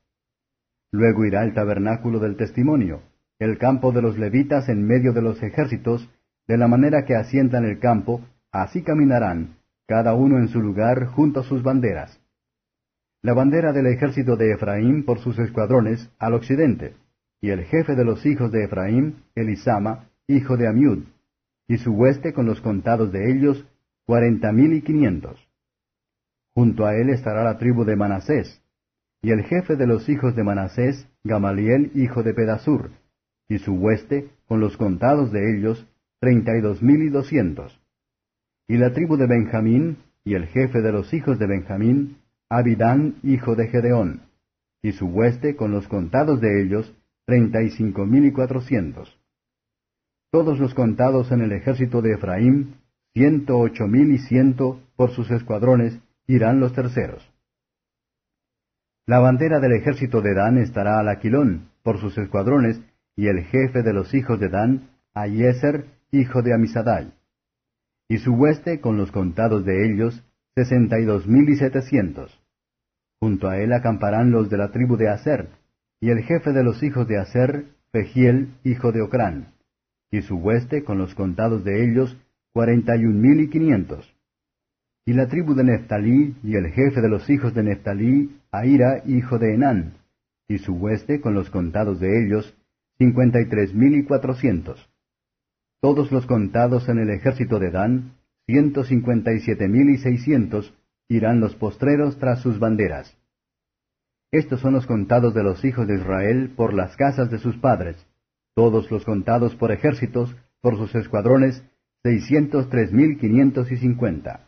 Luego 0.94 1.26
irá 1.26 1.44
el 1.44 1.54
tabernáculo 1.54 2.20
del 2.20 2.38
testimonio, 2.38 3.02
el 3.38 3.58
campo 3.58 3.92
de 3.92 4.02
los 4.02 4.18
levitas 4.18 4.70
en 4.70 4.88
medio 4.88 5.12
de 5.12 5.22
los 5.22 5.44
ejércitos, 5.44 6.10
de 6.48 6.58
la 6.58 6.70
manera 6.70 7.04
que 7.04 7.16
asientan 7.16 7.66
el 7.66 7.80
campo, 7.80 8.22
así 8.50 8.82
caminarán, 8.82 9.58
cada 9.86 10.14
uno 10.14 10.38
en 10.38 10.48
su 10.48 10.62
lugar 10.62 11.08
junto 11.08 11.42
a 11.42 11.44
sus 11.44 11.62
banderas 11.62 12.20
la 13.22 13.34
bandera 13.34 13.74
del 13.74 13.88
ejército 13.88 14.38
de 14.38 14.54
Efraín 14.54 15.04
por 15.04 15.20
sus 15.20 15.38
escuadrones 15.40 16.10
al 16.20 16.34
occidente, 16.34 16.94
y 17.42 17.50
el 17.50 17.66
jefe 17.66 17.96
de 17.96 18.06
los 18.06 18.26
hijos 18.26 18.52
de 18.52 18.64
Efraín, 18.64 19.24
Elisama, 19.36 20.10
hijo 20.28 20.56
de 20.56 20.68
Amiud, 20.68 21.04
y 21.68 21.78
su 21.78 21.92
hueste 21.92 22.34
con 22.34 22.46
los 22.46 22.62
contados 22.62 23.12
de 23.12 23.32
ellos, 23.32 23.66
cuarenta 24.10 24.52
mil 24.52 24.74
y 24.74 24.82
quinientos. 24.82 25.38
Junto 26.56 26.88
a 26.88 26.96
él 26.96 27.12
estará 27.12 27.44
la 27.44 27.60
tribu 27.60 27.86
de 27.86 27.96
Manasés, 27.96 28.60
y 29.22 29.30
el 29.30 29.44
jefe 29.44 29.76
de 29.76 29.86
los 29.86 30.10
hijos 30.10 30.36
de 30.36 30.44
Manasés, 30.44 31.08
Gamaliel, 31.24 31.92
hijo 31.94 32.24
de 32.24 32.34
Pedasur, 32.34 32.90
y 33.48 33.60
su 33.60 33.74
hueste, 33.76 34.32
con 34.48 34.62
los 34.62 34.78
contados 34.78 35.32
de 35.32 35.56
ellos, 35.56 35.86
treinta 36.20 36.58
y 36.58 36.62
dos 36.62 36.82
mil 36.82 37.04
y 37.04 37.10
doscientos. 37.10 37.80
Y 38.68 38.78
la 38.78 38.94
tribu 38.94 39.16
de 39.16 39.28
Benjamín, 39.28 39.98
y 40.24 40.34
el 40.34 40.48
jefe 40.48 40.82
de 40.82 40.92
los 40.92 41.14
hijos 41.14 41.38
de 41.38 41.46
Benjamín, 41.46 42.18
Abidán, 42.50 43.18
hijo 43.22 43.56
de 43.56 43.68
Gedeón, 43.68 44.24
y 44.82 44.94
su 44.94 45.06
hueste 45.06 45.56
con 45.56 45.70
los 45.70 45.88
contados 45.88 46.42
de 46.42 46.64
ellos, 46.64 46.92
treinta 47.28 47.62
y 47.62 47.70
cinco 47.70 48.08
mil 48.08 48.26
y 48.26 48.32
cuatrocientos. 48.32 49.16
todos 50.32 50.58
los 50.60 50.74
contados 50.74 51.32
en 51.32 51.42
el 51.42 51.52
ejército 51.52 52.02
de 52.02 52.14
Efraín, 52.14 52.76
ciento 53.14 53.58
ocho 53.58 53.88
mil 53.88 54.12
y 54.12 54.20
ciento 54.20 54.82
por 54.96 55.12
sus 55.12 55.30
escuadrones, 55.32 56.00
irán 56.28 56.60
los 56.60 56.74
terceros. 56.74 57.28
La 59.06 59.20
bandera 59.20 59.60
del 59.60 59.74
ejército 59.74 60.22
de 60.22 60.34
Dan 60.34 60.58
estará 60.58 61.00
al 61.00 61.10
aquilón, 61.10 61.72
por 61.84 62.00
sus 62.00 62.18
escuadrones, 62.18 62.80
y 63.16 63.28
el 63.28 63.44
jefe 63.46 63.82
de 63.82 63.94
los 63.94 64.14
hijos 64.14 64.40
de 64.40 64.50
Dan, 64.50 64.90
Ayeser, 65.14 65.86
hijo 66.12 66.42
de 66.42 66.54
Amisadai. 66.54 67.14
Y 68.08 68.20
su 68.20 68.34
hueste, 68.34 68.80
con 68.80 68.98
los 68.98 69.12
contados 69.12 69.66
de 69.66 69.86
ellos, 69.86 70.24
sesenta 70.56 71.00
y 71.00 71.06
dos 71.06 71.28
mil 71.28 71.50
y 71.50 71.56
setecientos. 71.56 72.40
Junto 73.20 73.50
a 73.50 73.58
él 73.60 73.74
acamparán 73.74 74.32
los 74.32 74.50
de 74.50 74.58
la 74.58 74.72
tribu 74.72 74.98
de 74.98 75.10
Aser, 75.10 75.50
y 76.00 76.10
el 76.12 76.24
jefe 76.24 76.52
de 76.54 76.64
los 76.64 76.82
hijos 76.84 77.08
de 77.08 77.18
Aser, 77.18 77.66
Fegiel, 77.92 78.54
hijo 78.64 78.92
de 78.92 79.02
Ocrán 79.02 79.60
y 80.12 80.22
su 80.22 80.38
hueste 80.38 80.84
con 80.84 80.98
los 80.98 81.14
contados 81.16 81.64
de 81.64 81.84
ellos, 81.84 82.18
cuarenta 82.54 82.96
y 82.96 83.06
un 83.06 83.22
mil 83.22 83.42
y 83.42 83.50
quinientos. 83.50 84.14
Y 85.06 85.14
la 85.14 85.28
tribu 85.28 85.56
de 85.56 85.64
Neftalí, 85.64 86.36
y 86.44 86.56
el 86.56 86.68
jefe 86.68 87.02
de 87.02 87.10
los 87.10 87.30
hijos 87.30 87.54
de 87.54 87.64
Neftalí, 87.64 88.38
Aira, 88.52 89.04
hijo 89.06 89.40
de 89.40 89.56
Enán, 89.56 89.94
y 90.48 90.58
su 90.60 90.74
hueste 90.74 91.22
con 91.22 91.34
los 91.34 91.50
contados 91.50 92.00
de 92.00 92.26
ellos, 92.26 92.56
cincuenta 92.98 93.40
y 93.42 93.48
tres 93.48 93.74
mil 93.74 93.96
y 93.96 94.04
cuatrocientos. 94.04 94.90
Todos 95.82 96.12
los 96.12 96.26
contados 96.26 96.90
en 96.90 97.00
el 97.00 97.10
ejército 97.10 97.60
de 97.60 97.72
Dan, 97.72 98.16
ciento 98.46 98.84
cincuenta 98.84 99.32
y 99.32 99.40
siete 99.40 99.68
mil 99.68 99.90
y 99.90 99.98
seiscientos, 99.98 100.74
irán 101.08 101.40
los 101.40 101.56
postreros 101.56 102.20
tras 102.20 102.42
sus 102.42 102.60
banderas. 102.60 103.16
Estos 104.32 104.60
son 104.60 104.74
los 104.74 104.86
contados 104.86 105.34
de 105.34 105.44
los 105.44 105.64
hijos 105.66 105.88
de 105.88 105.96
Israel 105.96 106.52
por 106.56 106.74
las 106.74 106.96
casas 106.96 107.32
de 107.32 107.40
sus 107.40 107.58
padres, 107.58 108.06
todos 108.54 108.92
los 108.92 109.06
contados 109.06 109.56
por 109.56 109.72
ejércitos, 109.72 110.36
por 110.62 110.78
sus 110.78 110.94
escuadrones, 110.94 111.64
seiscientos 112.04 112.68
mil 112.92 113.18
quinientos 113.20 113.72
y 113.72 113.78
cincuenta. 113.78 114.48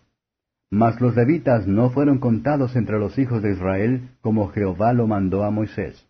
Mas 0.70 1.02
los 1.02 1.16
levitas 1.16 1.68
no 1.68 1.90
fueron 1.90 2.20
contados 2.20 2.76
entre 2.76 2.98
los 2.98 3.18
hijos 3.20 3.42
de 3.42 3.52
Israel, 3.52 4.12
como 4.22 4.50
Jehová 4.50 4.94
lo 4.94 5.06
mandó 5.06 5.44
a 5.44 5.52
Moisés. 5.52 6.08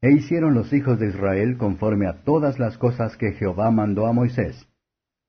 E 0.00 0.10
hicieron 0.10 0.54
los 0.54 0.72
hijos 0.72 0.98
de 0.98 1.08
Israel 1.08 1.58
conforme 1.58 2.08
a 2.08 2.24
todas 2.24 2.58
las 2.58 2.78
cosas 2.78 3.16
que 3.16 3.32
Jehová 3.32 3.70
mandó 3.70 4.06
a 4.06 4.12
Moisés. 4.12 4.66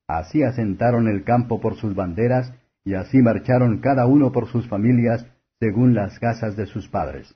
Así 0.08 0.42
asentaron 0.42 1.06
el 1.06 1.22
campo 1.22 1.60
por 1.60 1.76
sus 1.76 1.94
banderas, 1.94 2.52
y 2.82 2.94
así 2.94 3.18
marcharon 3.18 3.80
cada 3.80 4.06
uno 4.06 4.32
por 4.32 4.48
sus 4.48 4.66
familias, 4.68 5.26
según 5.60 5.94
las 5.94 6.18
casas 6.18 6.56
de 6.56 6.66
sus 6.66 6.88
padres. 6.88 7.34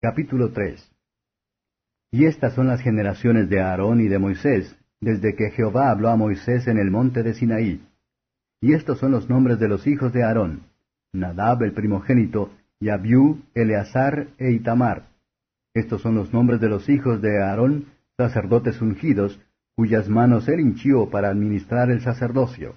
Capítulo 0.00 0.50
3 0.52 0.94
y 2.14 2.26
estas 2.26 2.54
son 2.54 2.68
las 2.68 2.80
generaciones 2.80 3.48
de 3.48 3.60
Aarón 3.60 4.00
y 4.00 4.06
de 4.06 4.20
Moisés, 4.20 4.78
desde 5.04 5.34
que 5.34 5.50
Jehová 5.50 5.90
habló 5.90 6.08
a 6.08 6.16
Moisés 6.16 6.66
en 6.66 6.78
el 6.78 6.90
monte 6.90 7.22
de 7.22 7.34
Sinaí. 7.34 7.82
Y 8.60 8.72
estos 8.72 8.98
son 8.98 9.12
los 9.12 9.28
nombres 9.28 9.58
de 9.58 9.68
los 9.68 9.86
hijos 9.86 10.12
de 10.12 10.24
Aarón, 10.24 10.62
Nadab 11.12 11.62
el 11.62 11.72
primogénito, 11.72 12.50
y 12.80 12.88
Abiú, 12.88 13.42
Eleazar 13.54 14.28
e 14.38 14.52
Itamar. 14.52 15.08
Estos 15.74 16.00
son 16.00 16.14
los 16.14 16.32
nombres 16.32 16.60
de 16.60 16.68
los 16.68 16.88
hijos 16.88 17.20
de 17.20 17.42
Aarón, 17.42 17.86
sacerdotes 18.16 18.80
ungidos, 18.80 19.38
cuyas 19.76 20.08
manos 20.08 20.48
él 20.48 20.60
hinchió 20.60 21.10
para 21.10 21.28
administrar 21.28 21.90
el 21.90 22.00
sacerdocio. 22.00 22.74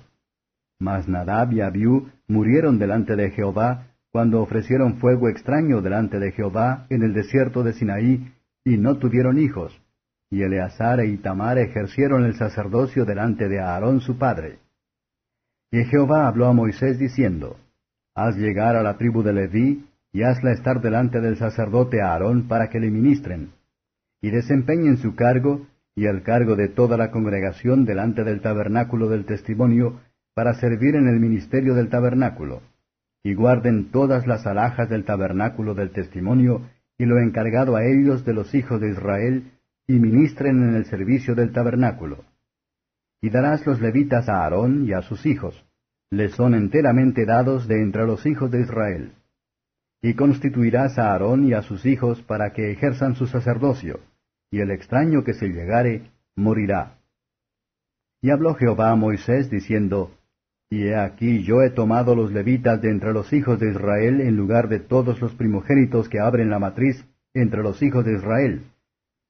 Mas 0.79 1.07
Nadab 1.07 1.53
y 1.53 1.61
Abiú 1.61 2.09
murieron 2.27 2.77
delante 2.77 3.15
de 3.15 3.31
Jehová, 3.31 3.87
cuando 4.11 4.41
ofrecieron 4.41 4.97
fuego 4.97 5.29
extraño 5.29 5.81
delante 5.81 6.19
de 6.19 6.31
Jehová 6.31 6.87
en 6.89 7.03
el 7.03 7.13
desierto 7.13 7.63
de 7.63 7.73
Sinaí, 7.73 8.33
y 8.65 8.77
no 8.77 8.97
tuvieron 8.97 9.39
hijos, 9.39 9.79
y 10.29 10.41
Eleazar 10.41 10.99
e 10.99 11.07
Itamar 11.07 11.57
ejercieron 11.57 12.25
el 12.25 12.35
sacerdocio 12.35 13.05
delante 13.05 13.47
de 13.47 13.59
Aarón 13.59 14.01
su 14.01 14.17
padre. 14.17 14.59
Y 15.71 15.83
Jehová 15.85 16.27
habló 16.27 16.47
a 16.47 16.53
Moisés 16.53 16.99
diciendo, 16.99 17.57
Haz 18.15 18.35
llegar 18.35 18.75
a 18.75 18.83
la 18.83 18.97
tribu 18.97 19.23
de 19.23 19.33
Leví, 19.33 19.85
y 20.11 20.23
hazla 20.23 20.51
estar 20.51 20.81
delante 20.81 21.21
del 21.21 21.37
sacerdote 21.37 22.01
Aarón 22.01 22.47
para 22.47 22.69
que 22.69 22.79
le 22.79 22.89
ministren, 22.89 23.51
y 24.21 24.31
desempeñen 24.31 24.97
su 24.97 25.15
cargo, 25.15 25.67
y 25.95 26.05
el 26.05 26.23
cargo 26.23 26.55
de 26.55 26.69
toda 26.69 26.97
la 26.97 27.11
congregación 27.11 27.85
delante 27.85 28.23
del 28.23 28.41
tabernáculo 28.41 29.09
del 29.09 29.25
testimonio, 29.25 29.99
para 30.33 30.53
servir 30.55 30.95
en 30.95 31.07
el 31.07 31.19
ministerio 31.19 31.75
del 31.75 31.89
tabernáculo, 31.89 32.61
y 33.23 33.33
guarden 33.33 33.91
todas 33.91 34.25
las 34.27 34.45
alhajas 34.47 34.89
del 34.89 35.05
tabernáculo 35.05 35.73
del 35.73 35.91
testimonio, 35.91 36.61
y 36.97 37.05
lo 37.05 37.19
encargado 37.19 37.75
a 37.75 37.85
ellos 37.85 38.25
de 38.25 38.33
los 38.33 38.55
hijos 38.55 38.81
de 38.81 38.89
Israel, 38.89 39.51
y 39.87 39.93
ministren 39.93 40.61
en 40.61 40.75
el 40.75 40.85
servicio 40.85 41.33
del 41.33 41.53
tabernáculo. 41.53 42.25
Y 43.21 43.29
darás 43.29 43.65
los 43.65 43.81
levitas 43.81 44.27
a 44.27 44.43
Aarón 44.43 44.85
y 44.85 44.93
a 44.93 45.01
sus 45.01 45.25
hijos, 45.25 45.65
les 46.11 46.33
son 46.33 46.53
enteramente 46.53 47.25
dados 47.25 47.67
de 47.67 47.81
entre 47.81 48.05
los 48.05 48.25
hijos 48.25 48.51
de 48.51 48.61
Israel. 48.61 49.13
Y 50.01 50.13
constituirás 50.13 50.99
a 50.99 51.11
Aarón 51.11 51.45
y 51.45 51.53
a 51.53 51.61
sus 51.61 51.85
hijos 51.85 52.21
para 52.21 52.51
que 52.51 52.71
ejerzan 52.71 53.15
su 53.15 53.27
sacerdocio, 53.27 54.01
y 54.51 54.59
el 54.59 54.71
extraño 54.71 55.23
que 55.23 55.33
se 55.33 55.47
llegare 55.47 56.11
morirá. 56.35 56.99
Y 58.21 58.29
habló 58.29 58.55
Jehová 58.55 58.91
a 58.91 58.95
Moisés 58.95 59.49
diciendo, 59.49 60.11
y 60.69 60.83
he 60.83 60.95
aquí 60.95 61.43
yo 61.43 61.61
he 61.61 61.69
tomado 61.69 62.13
los 62.13 62.31
levitas 62.33 62.81
de 62.81 62.89
entre 62.89 63.13
los 63.13 63.31
hijos 63.31 63.59
de 63.59 63.71
Israel 63.71 64.19
en 64.19 64.35
lugar 64.35 64.67
de 64.67 64.79
todos 64.79 65.21
los 65.21 65.33
primogénitos 65.33 66.09
que 66.09 66.19
abren 66.19 66.49
la 66.49 66.59
matriz 66.59 67.05
entre 67.33 67.63
los 67.63 67.81
hijos 67.81 68.03
de 68.03 68.15
Israel. 68.15 68.65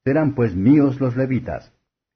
Serán 0.07 0.35
pues 0.35 0.55
míos 0.55 1.01
los 1.01 1.17
levitas, 1.17 1.69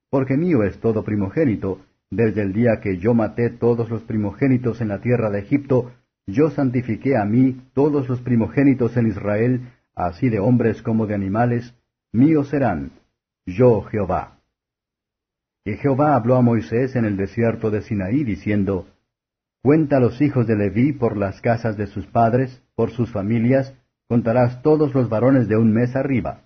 porque 0.08 0.38
mío 0.38 0.62
es 0.62 0.80
todo 0.80 1.04
primogénito, 1.04 1.82
desde 2.10 2.40
el 2.40 2.54
día 2.54 2.80
que 2.82 2.96
yo 2.96 3.12
maté 3.12 3.50
todos 3.50 3.90
los 3.90 4.02
primogénitos 4.04 4.80
en 4.80 4.88
la 4.88 5.02
tierra 5.02 5.28
de 5.28 5.40
Egipto, 5.40 5.92
yo 6.26 6.48
santifiqué 6.48 7.18
a 7.18 7.26
mí 7.26 7.60
todos 7.74 8.08
los 8.08 8.22
primogénitos 8.22 8.96
en 8.96 9.08
Israel, 9.08 9.68
así 9.94 10.30
de 10.30 10.38
hombres 10.38 10.80
como 10.80 11.06
de 11.06 11.14
animales, 11.14 11.74
míos 12.12 12.48
serán, 12.48 12.92
yo 13.44 13.82
Jehová. 13.82 14.38
Y 15.62 15.74
Jehová 15.74 16.14
habló 16.14 16.36
a 16.36 16.40
Moisés 16.40 16.96
en 16.96 17.04
el 17.04 17.18
desierto 17.18 17.70
de 17.70 17.82
Sinaí, 17.82 18.24
diciendo, 18.24 18.86
Cuenta 19.60 20.00
los 20.00 20.18
hijos 20.22 20.46
de 20.46 20.56
Leví 20.56 20.94
por 20.94 21.18
las 21.18 21.42
casas 21.42 21.76
de 21.76 21.88
sus 21.88 22.06
padres, 22.06 22.62
por 22.74 22.90
sus 22.90 23.12
familias, 23.12 23.76
contarás 24.08 24.62
todos 24.62 24.94
los 24.94 25.10
varones 25.10 25.46
de 25.46 25.58
un 25.58 25.74
mes 25.74 25.94
arriba. 25.94 26.44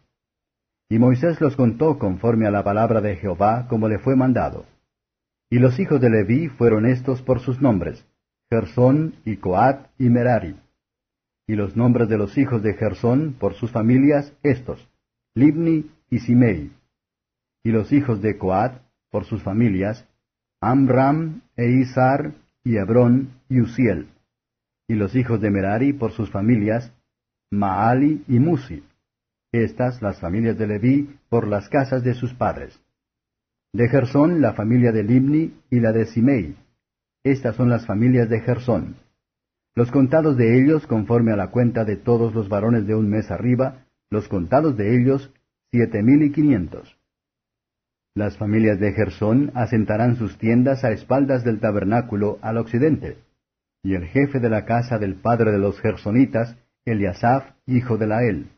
Y 0.88 0.99
Moisés 0.99 1.40
los 1.40 1.57
contó 1.57 1.99
conforme 1.99 2.47
a 2.47 2.50
la 2.50 2.62
palabra 2.62 3.00
de 3.00 3.16
Jehová, 3.16 3.66
como 3.69 3.88
le 3.88 3.99
fue 3.99 4.14
mandado. 4.14 4.66
Y 5.50 5.59
los 5.59 5.78
hijos 5.78 6.00
de 6.00 6.11
Leví 6.11 6.49
fueron 6.49 6.87
estos 6.87 7.23
por 7.23 7.40
sus 7.40 7.61
nombres, 7.61 8.05
Gersón 8.50 9.14
y 9.25 9.37
Coat 9.37 9.87
y 9.99 10.09
Merari. 10.09 10.57
Y 11.49 11.55
los 11.55 11.76
nombres 11.76 12.09
de 12.09 12.19
los 12.19 12.38
hijos 12.38 12.62
de 12.62 12.75
Gersón 12.75 13.35
por 13.38 13.55
sus 13.55 13.71
familias, 13.71 14.33
estos, 14.43 14.88
Libni 15.35 15.90
y 16.11 16.21
Simei. 16.21 16.73
Y 17.64 17.71
los 17.71 17.93
hijos 17.93 18.23
de 18.23 18.38
Coat 18.38 18.81
por 19.11 19.25
sus 19.25 19.43
familias, 19.43 20.07
Amram 20.61 21.43
e 21.57 21.69
Isar 21.69 22.33
y 22.64 22.76
Hebrón 22.76 23.31
y 23.49 23.61
Uziel. 23.61 24.09
Y 24.88 24.95
los 24.95 25.16
hijos 25.16 25.40
de 25.40 25.50
Merari 25.50 25.93
por 25.93 26.12
sus 26.12 26.31
familias, 26.31 26.93
Maali 27.50 28.25
y 28.28 28.38
Musi. 28.38 28.83
Estas 29.62 30.02
las 30.02 30.20
familias 30.20 30.58
de 30.58 30.66
Leví 30.66 31.18
por 31.28 31.46
las 31.46 31.68
casas 31.68 32.02
de 32.02 32.14
sus 32.14 32.34
padres. 32.34 32.80
De 33.72 33.88
Gersón 33.88 34.40
la 34.40 34.54
familia 34.54 34.92
de 34.92 35.02
Libni 35.02 35.54
y 35.70 35.80
la 35.80 35.92
de 35.92 36.06
Simei. 36.06 36.56
Estas 37.25 37.56
son 37.56 37.68
las 37.68 37.86
familias 37.86 38.28
de 38.28 38.40
Gersón. 38.40 38.96
Los 39.75 39.90
contados 39.90 40.36
de 40.36 40.58
ellos, 40.58 40.86
conforme 40.86 41.32
a 41.32 41.36
la 41.36 41.50
cuenta 41.50 41.84
de 41.84 41.96
todos 41.96 42.34
los 42.34 42.48
varones 42.48 42.86
de 42.86 42.94
un 42.94 43.08
mes 43.10 43.30
arriba, 43.30 43.84
los 44.10 44.28
contados 44.28 44.76
de 44.76 44.96
ellos, 44.96 45.32
siete 45.70 46.02
mil 46.02 46.22
y 46.22 46.32
quinientos. 46.32 46.96
Las 48.14 48.38
familias 48.38 48.80
de 48.80 48.92
Gersón 48.92 49.52
asentarán 49.54 50.16
sus 50.16 50.38
tiendas 50.38 50.84
a 50.84 50.92
espaldas 50.92 51.44
del 51.44 51.60
tabernáculo 51.60 52.38
al 52.40 52.56
occidente. 52.56 53.18
Y 53.82 53.94
el 53.94 54.06
jefe 54.06 54.40
de 54.40 54.48
la 54.48 54.64
casa 54.64 54.98
del 54.98 55.16
padre 55.16 55.52
de 55.52 55.58
los 55.58 55.78
gersonitas, 55.80 56.56
Eliasaf, 56.86 57.44
hijo 57.66 57.98
de 57.98 58.06
Lael. 58.06 58.55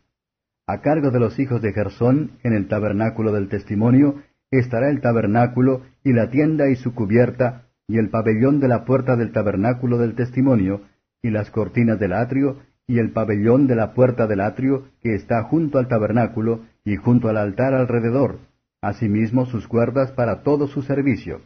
A 0.69 0.83
cargo 0.83 1.11
de 1.11 1.19
los 1.19 1.39
hijos 1.39 1.63
de 1.63 1.73
Gersón, 1.73 2.33
en 2.43 2.53
el 2.53 2.69
tabernáculo 2.69 3.33
del 3.33 3.49
testimonio, 3.49 4.17
estará 4.51 4.91
el 4.91 5.01
tabernáculo 5.01 5.81
y 6.05 6.13
la 6.13 6.29
tienda 6.29 6.69
y 6.69 6.77
su 6.77 6.95
cubierta, 6.95 7.63
y 7.87 7.97
el 7.97 8.11
pabellón 8.11 8.61
de 8.61 8.69
la 8.69 8.85
puerta 8.85 9.17
del 9.17 9.33
tabernáculo 9.33 9.97
del 9.97 10.15
testimonio, 10.15 10.83
y 11.23 11.31
las 11.31 11.51
cortinas 11.51 11.99
del 11.99 12.13
atrio, 12.13 12.59
y 12.87 12.99
el 12.99 13.13
pabellón 13.13 13.67
de 13.67 13.77
la 13.77 13.95
puerta 13.95 14.27
del 14.27 14.43
atrio 14.43 14.85
que 15.01 15.15
está 15.15 15.43
junto 15.43 15.79
al 15.79 15.89
tabernáculo 15.89 16.67
y 16.85 16.97
junto 16.97 17.31
al 17.31 17.39
altar 17.39 17.73
alrededor, 17.73 18.39
asimismo 18.83 19.47
sus 19.47 19.67
cuerdas 19.69 20.13
para 20.13 20.43
todo 20.43 20.67
su 20.67 20.83
servicio. 20.83 21.41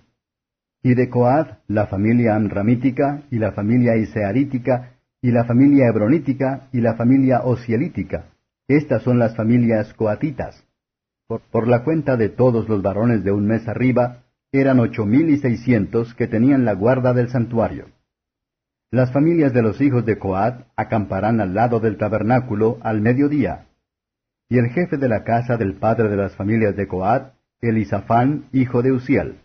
Y 0.82 0.94
de 0.94 1.08
Coad, 1.08 1.58
la 1.68 1.86
familia 1.86 2.34
amramítica, 2.34 3.22
y 3.30 3.38
la 3.38 3.52
familia 3.52 3.96
isearítica, 3.96 4.94
y 5.20 5.30
la 5.30 5.44
familia 5.44 5.86
hebronítica, 5.86 6.66
y 6.72 6.80
la 6.80 6.94
familia 6.94 7.42
osielítica. 7.44 8.31
Estas 8.72 9.02
son 9.02 9.18
las 9.18 9.36
familias 9.36 9.92
coatitas. 9.92 10.64
por, 11.28 11.68
la 11.68 11.84
cuenta 11.84 12.16
de 12.16 12.30
todos 12.30 12.70
los 12.70 12.80
varones 12.80 13.22
de 13.22 13.30
un 13.30 13.46
mes 13.46 13.68
arriba, 13.68 14.22
eran 14.50 14.80
ocho 14.80 15.04
mil 15.04 15.28
y 15.28 15.36
seiscientos 15.36 16.14
que 16.14 16.26
tenían 16.26 16.64
la 16.64 16.72
guarda 16.72 17.12
del 17.12 17.28
santuario. 17.28 17.88
Las 18.90 19.12
familias 19.12 19.52
de 19.52 19.60
los 19.60 19.78
hijos 19.82 20.06
de 20.06 20.18
Coat 20.18 20.68
acamparán 20.74 21.42
al 21.42 21.52
lado 21.52 21.80
del 21.80 21.98
tabernáculo 21.98 22.78
al 22.80 23.02
mediodía. 23.02 23.66
Y 24.48 24.56
el 24.56 24.68
jefe 24.70 24.96
de 24.96 25.08
la 25.08 25.22
casa 25.22 25.58
del 25.58 25.74
padre 25.74 26.08
de 26.08 26.16
las 26.16 26.34
familias 26.34 26.74
de 26.74 26.88
Coat, 26.88 27.34
Elisafán, 27.60 28.46
hijo 28.52 28.80
de 28.80 28.92
Uziel. 28.92 29.40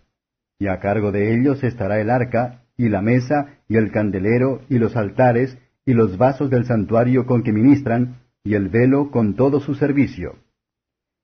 Y 0.58 0.68
a 0.68 0.80
cargo 0.80 1.12
de 1.12 1.34
ellos 1.34 1.66
estará 1.66 2.00
el 2.00 2.10
arca, 2.10 2.62
y 2.78 2.88
la 2.88 3.02
mesa, 3.02 3.58
y 3.68 3.76
el 3.76 3.92
candelero, 3.92 4.62
y 4.70 4.78
los 4.78 4.96
altares, 4.96 5.58
y 5.86 5.94
los 5.94 6.18
vasos 6.18 6.50
del 6.50 6.64
santuario 6.64 7.26
con 7.26 7.44
que 7.44 7.52
ministran, 7.52 8.27
y 8.48 8.56
el 8.56 8.70
velo 8.70 9.12
con 9.12 9.36
todo 9.36 9.60
su 9.60 9.76
servicio. 9.76 10.36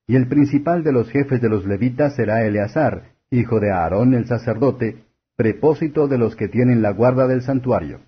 Y 0.05 0.17
el 0.17 0.27
principal 0.27 0.83
de 0.83 0.91
los 0.91 1.09
jefes 1.09 1.39
de 1.39 1.47
los 1.47 1.65
levitas 1.65 2.17
será 2.17 2.45
Eleazar, 2.45 3.13
hijo 3.31 3.61
de 3.61 3.71
Aarón 3.71 4.13
el 4.13 4.25
sacerdote, 4.25 5.05
prepósito 5.37 6.09
de 6.09 6.17
los 6.17 6.35
que 6.35 6.49
tienen 6.49 6.81
la 6.81 6.91
guarda 6.91 7.25
del 7.25 7.41
santuario. 7.41 8.01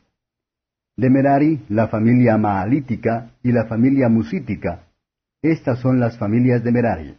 De 0.97 1.09
Merari, 1.09 1.61
la 1.69 1.87
familia 1.87 2.37
Maalítica 2.37 3.31
y 3.41 3.53
la 3.53 3.67
familia 3.67 4.09
Musítica. 4.09 4.87
Estas 5.41 5.79
son 5.79 6.01
las 6.01 6.17
familias 6.17 6.61
de 6.65 6.73
Merari. 6.73 7.17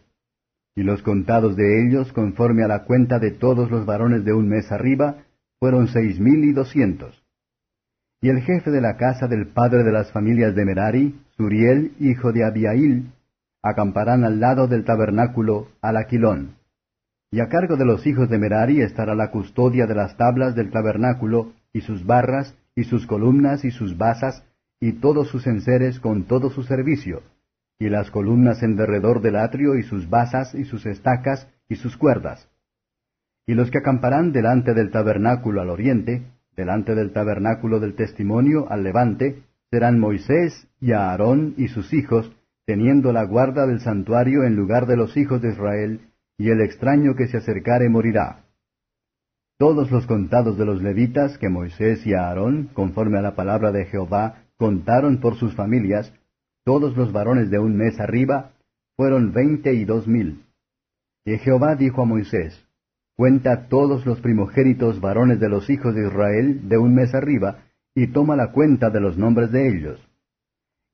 Y 0.75 0.83
los 0.83 1.01
contados 1.01 1.55
de 1.55 1.83
ellos, 1.83 2.13
conforme 2.13 2.63
a 2.63 2.67
la 2.67 2.83
cuenta 2.83 3.17
de 3.17 3.31
todos 3.31 3.71
los 3.71 3.87
varones 3.87 4.23
de 4.23 4.33
un 4.33 4.47
mes 4.47 4.71
arriba, 4.71 5.23
fueron 5.59 5.87
seis 5.87 6.19
mil 6.19 6.43
y 6.43 6.53
doscientos. 6.53 7.23
Y 8.21 8.29
el 8.29 8.41
jefe 8.41 8.71
de 8.71 8.81
la 8.81 8.97
casa 8.97 9.27
del 9.27 9.47
padre 9.47 9.83
de 9.83 9.91
las 9.91 10.11
familias 10.11 10.55
de 10.55 10.65
Merari, 10.65 11.19
Suriel, 11.37 11.91
hijo 11.99 12.31
de 12.31 12.43
Abiail, 12.43 13.11
acamparán 13.61 14.23
al 14.23 14.39
lado 14.39 14.67
del 14.67 14.85
tabernáculo 14.85 15.67
al 15.81 15.97
aquilón. 15.97 16.55
Y 17.29 17.41
a 17.41 17.47
cargo 17.47 17.75
de 17.75 17.85
los 17.85 18.07
hijos 18.07 18.29
de 18.29 18.39
Merari 18.39 18.81
estará 18.81 19.13
la 19.13 19.29
custodia 19.29 19.85
de 19.85 19.95
las 19.95 20.17
tablas 20.17 20.55
del 20.55 20.71
tabernáculo, 20.71 21.53
y 21.73 21.81
sus 21.81 22.05
barras, 22.05 22.55
y 22.75 22.85
sus 22.85 23.05
columnas, 23.05 23.65
y 23.65 23.71
sus 23.71 23.97
basas, 23.97 24.43
y 24.79 24.93
todos 24.93 25.27
sus 25.27 25.45
enseres 25.45 25.99
con 25.99 26.23
todo 26.23 26.49
su 26.49 26.63
servicio, 26.63 27.21
y 27.77 27.89
las 27.89 28.09
columnas 28.09 28.63
en 28.63 28.75
derredor 28.75 29.21
del 29.21 29.35
atrio, 29.35 29.75
y 29.75 29.83
sus 29.83 30.09
basas, 30.09 30.55
y 30.55 30.63
sus 30.63 30.85
estacas, 30.85 31.47
y 31.69 31.75
sus 31.75 31.97
cuerdas. 31.97 32.49
Y 33.45 33.53
los 33.53 33.69
que 33.69 33.77
acamparán 33.77 34.31
delante 34.31 34.73
del 34.73 34.89
tabernáculo 34.89 35.61
al 35.61 35.69
oriente, 35.69 36.23
delante 36.57 36.95
del 36.95 37.13
tabernáculo 37.13 37.79
del 37.79 37.93
testimonio 37.93 38.69
al 38.69 38.83
levante, 38.83 39.43
serán 39.69 39.99
Moisés 39.99 40.67
y 40.81 40.91
Aarón 40.91 41.53
y 41.55 41.67
sus 41.67 41.93
hijos, 41.93 42.35
teniendo 42.65 43.13
la 43.13 43.23
guarda 43.23 43.67
del 43.67 43.79
santuario 43.79 44.43
en 44.43 44.55
lugar 44.55 44.87
de 44.87 44.97
los 44.97 45.15
hijos 45.15 45.41
de 45.41 45.51
Israel, 45.51 46.01
y 46.37 46.49
el 46.49 46.61
extraño 46.61 47.15
que 47.15 47.27
se 47.27 47.37
acercare 47.37 47.89
morirá. 47.89 48.43
Todos 49.57 49.91
los 49.91 50.05
contados 50.05 50.57
de 50.57 50.65
los 50.65 50.81
levitas 50.81 51.37
que 51.37 51.49
Moisés 51.49 52.05
y 52.05 52.13
Aarón, 52.13 52.69
conforme 52.73 53.17
a 53.17 53.21
la 53.21 53.35
palabra 53.35 53.71
de 53.71 53.85
Jehová, 53.85 54.43
contaron 54.57 55.19
por 55.19 55.35
sus 55.35 55.55
familias, 55.55 56.13
todos 56.63 56.97
los 56.97 57.11
varones 57.11 57.49
de 57.49 57.59
un 57.59 57.77
mes 57.77 57.99
arriba, 57.99 58.51
fueron 58.95 59.31
veinte 59.31 59.73
y 59.73 59.85
dos 59.85 60.07
mil. 60.07 60.43
Y 61.23 61.37
Jehová 61.37 61.75
dijo 61.75 62.01
a 62.01 62.05
Moisés, 62.05 62.66
Cuenta 63.17 63.67
todos 63.67 64.05
los 64.05 64.21
primogénitos 64.21 65.01
varones 65.01 65.41
de 65.41 65.49
los 65.49 65.69
hijos 65.69 65.93
de 65.93 66.07
Israel 66.07 66.69
de 66.69 66.77
un 66.77 66.95
mes 66.95 67.13
arriba, 67.13 67.65
y 67.93 68.07
toma 68.07 68.37
la 68.37 68.53
cuenta 68.53 68.89
de 68.89 69.01
los 69.01 69.17
nombres 69.17 69.51
de 69.51 69.67
ellos 69.67 70.07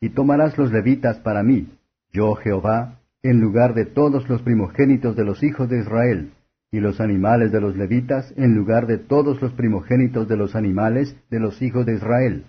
y 0.03 0.09
tomarás 0.09 0.57
los 0.57 0.69
levitas 0.73 1.19
para 1.19 1.43
mí, 1.43 1.69
yo 2.11 2.35
Jehová, 2.35 2.99
en 3.21 3.39
lugar 3.39 3.73
de 3.73 3.85
todos 3.85 4.27
los 4.27 4.41
primogénitos 4.41 5.15
de 5.15 5.23
los 5.23 5.41
hijos 5.43 5.69
de 5.69 5.79
Israel, 5.79 6.33
y 6.73 6.81
los 6.81 6.99
animales 6.99 7.53
de 7.53 7.61
los 7.61 7.77
levitas 7.77 8.33
en 8.35 8.53
lugar 8.53 8.85
de 8.85 8.97
todos 8.97 9.41
los 9.41 9.53
primogénitos 9.53 10.27
de 10.27 10.35
los 10.35 10.57
animales 10.57 11.15
de 11.29 11.39
los 11.39 11.61
hijos 11.61 11.85
de 11.85 11.93
Israel. 11.93 12.43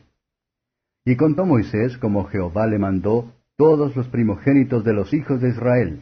Y 1.04 1.14
contó 1.14 1.46
Moisés, 1.46 1.96
como 1.96 2.24
Jehová 2.24 2.66
le 2.66 2.80
mandó, 2.80 3.32
todos 3.56 3.94
los 3.94 4.08
primogénitos 4.08 4.82
de 4.82 4.92
los 4.92 5.14
hijos 5.14 5.40
de 5.40 5.50
Israel. 5.50 6.00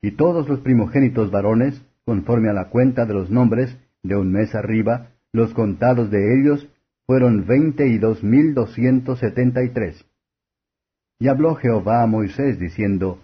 Y 0.00 0.12
todos 0.12 0.48
los 0.48 0.60
primogénitos 0.60 1.32
varones, 1.32 1.84
conforme 2.08 2.48
a 2.48 2.54
la 2.54 2.70
cuenta 2.70 3.04
de 3.04 3.12
los 3.12 3.30
nombres, 3.30 3.76
de 4.02 4.16
un 4.16 4.32
mes 4.32 4.54
arriba, 4.54 5.10
los 5.30 5.52
contados 5.52 6.10
de 6.10 6.40
ellos, 6.40 6.66
fueron 7.06 7.44
veinte 7.44 7.86
y 7.86 7.98
dos 7.98 8.24
mil 8.24 8.54
doscientos 8.54 9.18
setenta 9.18 9.62
y 9.62 9.68
tres. 9.74 10.06
Y 11.18 11.28
habló 11.28 11.54
Jehová 11.56 12.02
a 12.02 12.06
Moisés 12.06 12.58
diciendo, 12.58 13.18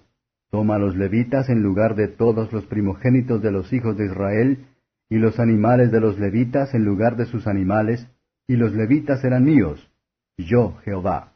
Toma 0.51 0.77
los 0.77 0.97
levitas 0.97 1.49
en 1.49 1.62
lugar 1.62 1.94
de 1.94 2.09
todos 2.09 2.53
los 2.53 2.66
primogénitos 2.66 3.40
de 3.40 3.53
los 3.53 3.73
hijos 3.73 3.97
de 3.97 4.05
Israel, 4.05 4.66
y 5.09 5.16
los 5.16 5.40
animales 5.40 5.90
de 5.90 6.01
los 6.01 6.18
levitas 6.18 6.75
en 6.75 6.85
lugar 6.85 7.16
de 7.16 7.25
sus 7.25 7.47
animales, 7.47 8.07
y 8.47 8.57
los 8.57 8.75
levitas 8.75 9.25
eran 9.25 9.44
míos, 9.44 9.90
yo 10.37 10.77
Jehová. 10.85 11.33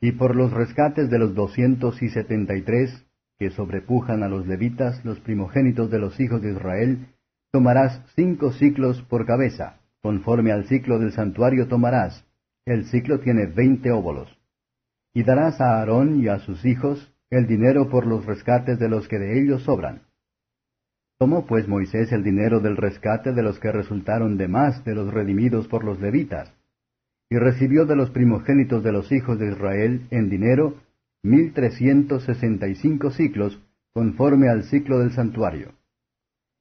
Y 0.00 0.10
por 0.10 0.34
los 0.34 0.52
rescates 0.52 1.08
de 1.08 1.20
los 1.20 1.36
doscientos 1.36 2.02
y 2.02 2.08
setenta 2.08 2.56
y 2.56 2.62
tres, 2.62 3.06
que 3.42 3.50
sobrepujan 3.50 4.22
a 4.22 4.28
los 4.28 4.46
levitas, 4.46 5.04
los 5.04 5.18
primogénitos 5.18 5.90
de 5.90 5.98
los 5.98 6.20
hijos 6.20 6.40
de 6.42 6.52
Israel, 6.52 7.08
tomarás 7.50 8.00
cinco 8.14 8.52
ciclos 8.52 9.02
por 9.02 9.26
cabeza, 9.26 9.80
conforme 10.00 10.52
al 10.52 10.66
ciclo 10.66 11.00
del 11.00 11.10
santuario 11.10 11.66
tomarás. 11.66 12.24
El 12.64 12.84
ciclo 12.84 13.18
tiene 13.18 13.46
veinte 13.46 13.90
óbolos 13.90 14.30
y 15.12 15.24
darás 15.24 15.60
a 15.60 15.80
Aarón 15.80 16.22
y 16.22 16.28
a 16.28 16.38
sus 16.38 16.64
hijos 16.64 17.12
el 17.30 17.48
dinero 17.48 17.90
por 17.90 18.06
los 18.06 18.24
rescates 18.26 18.78
de 18.78 18.88
los 18.88 19.08
que 19.08 19.18
de 19.18 19.42
ellos 19.42 19.64
sobran. 19.64 20.02
Tomó 21.18 21.44
pues 21.44 21.66
Moisés 21.66 22.12
el 22.12 22.22
dinero 22.22 22.60
del 22.60 22.76
rescate 22.76 23.32
de 23.32 23.42
los 23.42 23.58
que 23.58 23.72
resultaron 23.72 24.36
de 24.36 24.46
más 24.46 24.84
de 24.84 24.94
los 24.94 25.12
redimidos 25.12 25.66
por 25.66 25.82
los 25.82 26.00
levitas, 26.00 26.54
y 27.28 27.38
recibió 27.38 27.86
de 27.86 27.96
los 27.96 28.10
primogénitos 28.10 28.84
de 28.84 28.92
los 28.92 29.10
hijos 29.10 29.40
de 29.40 29.50
Israel 29.50 30.06
en 30.10 30.30
dinero 30.30 30.76
mil 31.22 31.52
trescientos 31.52 32.24
sesenta 32.24 32.66
y 32.66 32.74
cinco 32.74 33.10
ciclos, 33.10 33.60
conforme 33.92 34.48
al 34.48 34.64
ciclo 34.64 34.98
del 34.98 35.12
santuario. 35.12 35.72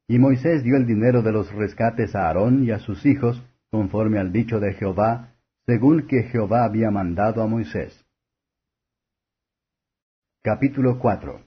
Y 0.07 0.19
Moisés 0.19 0.63
dio 0.63 0.75
el 0.75 0.85
dinero 0.85 1.21
de 1.21 1.31
los 1.31 1.51
rescates 1.53 2.15
a 2.15 2.27
Aarón 2.27 2.63
y 2.63 2.71
a 2.71 2.79
sus 2.79 3.05
hijos, 3.05 3.41
conforme 3.71 4.19
al 4.19 4.31
dicho 4.31 4.59
de 4.59 4.73
Jehová, 4.73 5.35
según 5.65 6.07
que 6.07 6.23
Jehová 6.23 6.65
había 6.65 6.91
mandado 6.91 7.41
a 7.41 7.47
Moisés. 7.47 8.05
Capítulo 10.43 10.99
4 10.99 11.41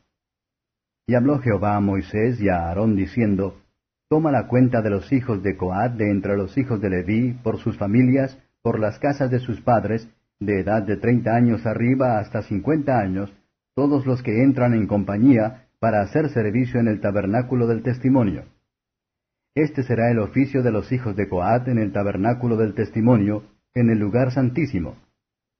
Y 1.07 1.15
habló 1.15 1.39
Jehová 1.41 1.77
a 1.77 1.81
Moisés 1.81 2.41
y 2.41 2.49
a 2.49 2.69
Aarón 2.69 2.97
diciendo, 2.97 3.61
Toma 4.09 4.31
la 4.31 4.47
cuenta 4.47 4.83
de 4.83 4.91
los 4.91 5.13
hijos 5.13 5.43
de 5.43 5.57
Coat 5.57 5.95
de 5.95 6.11
entre 6.11 6.37
los 6.37 6.57
hijos 6.57 6.81
de 6.81 6.91
Leví, 6.91 7.33
por 7.43 7.59
sus 7.59 7.77
familias, 7.77 8.39
por 8.63 8.79
las 8.81 8.99
casas 8.99 9.31
de 9.31 9.41
sus 9.41 9.61
padres, 9.61 10.09
de 10.45 10.61
edad 10.61 10.83
de 10.83 10.97
treinta 10.97 11.35
años 11.35 11.67
arriba 11.67 12.19
hasta 12.19 12.43
cincuenta 12.43 12.99
años, 12.99 13.33
todos 13.75 14.07
los 14.07 14.23
que 14.23 14.43
entran 14.43 14.75
en 14.75 14.87
compañía 14.87 15.67
para 15.79 16.01
hacer 16.01 16.29
servicio 16.31 16.81
en 16.81 16.89
el 16.89 17.01
tabernáculo 17.01 17.67
del 17.67 17.83
testimonio. 17.83 18.45
Este 19.55 19.83
será 19.83 20.11
el 20.11 20.19
oficio 20.19 20.63
de 20.63 20.73
los 20.73 20.91
hijos 20.93 21.15
de 21.15 21.29
Coat 21.29 21.69
en 21.69 21.79
el 21.79 21.93
tabernáculo 21.93 22.57
del 22.57 22.75
testimonio, 22.75 23.45
en 23.75 23.91
el 23.91 23.99
lugar 23.99 24.33
santísimo. 24.33 24.97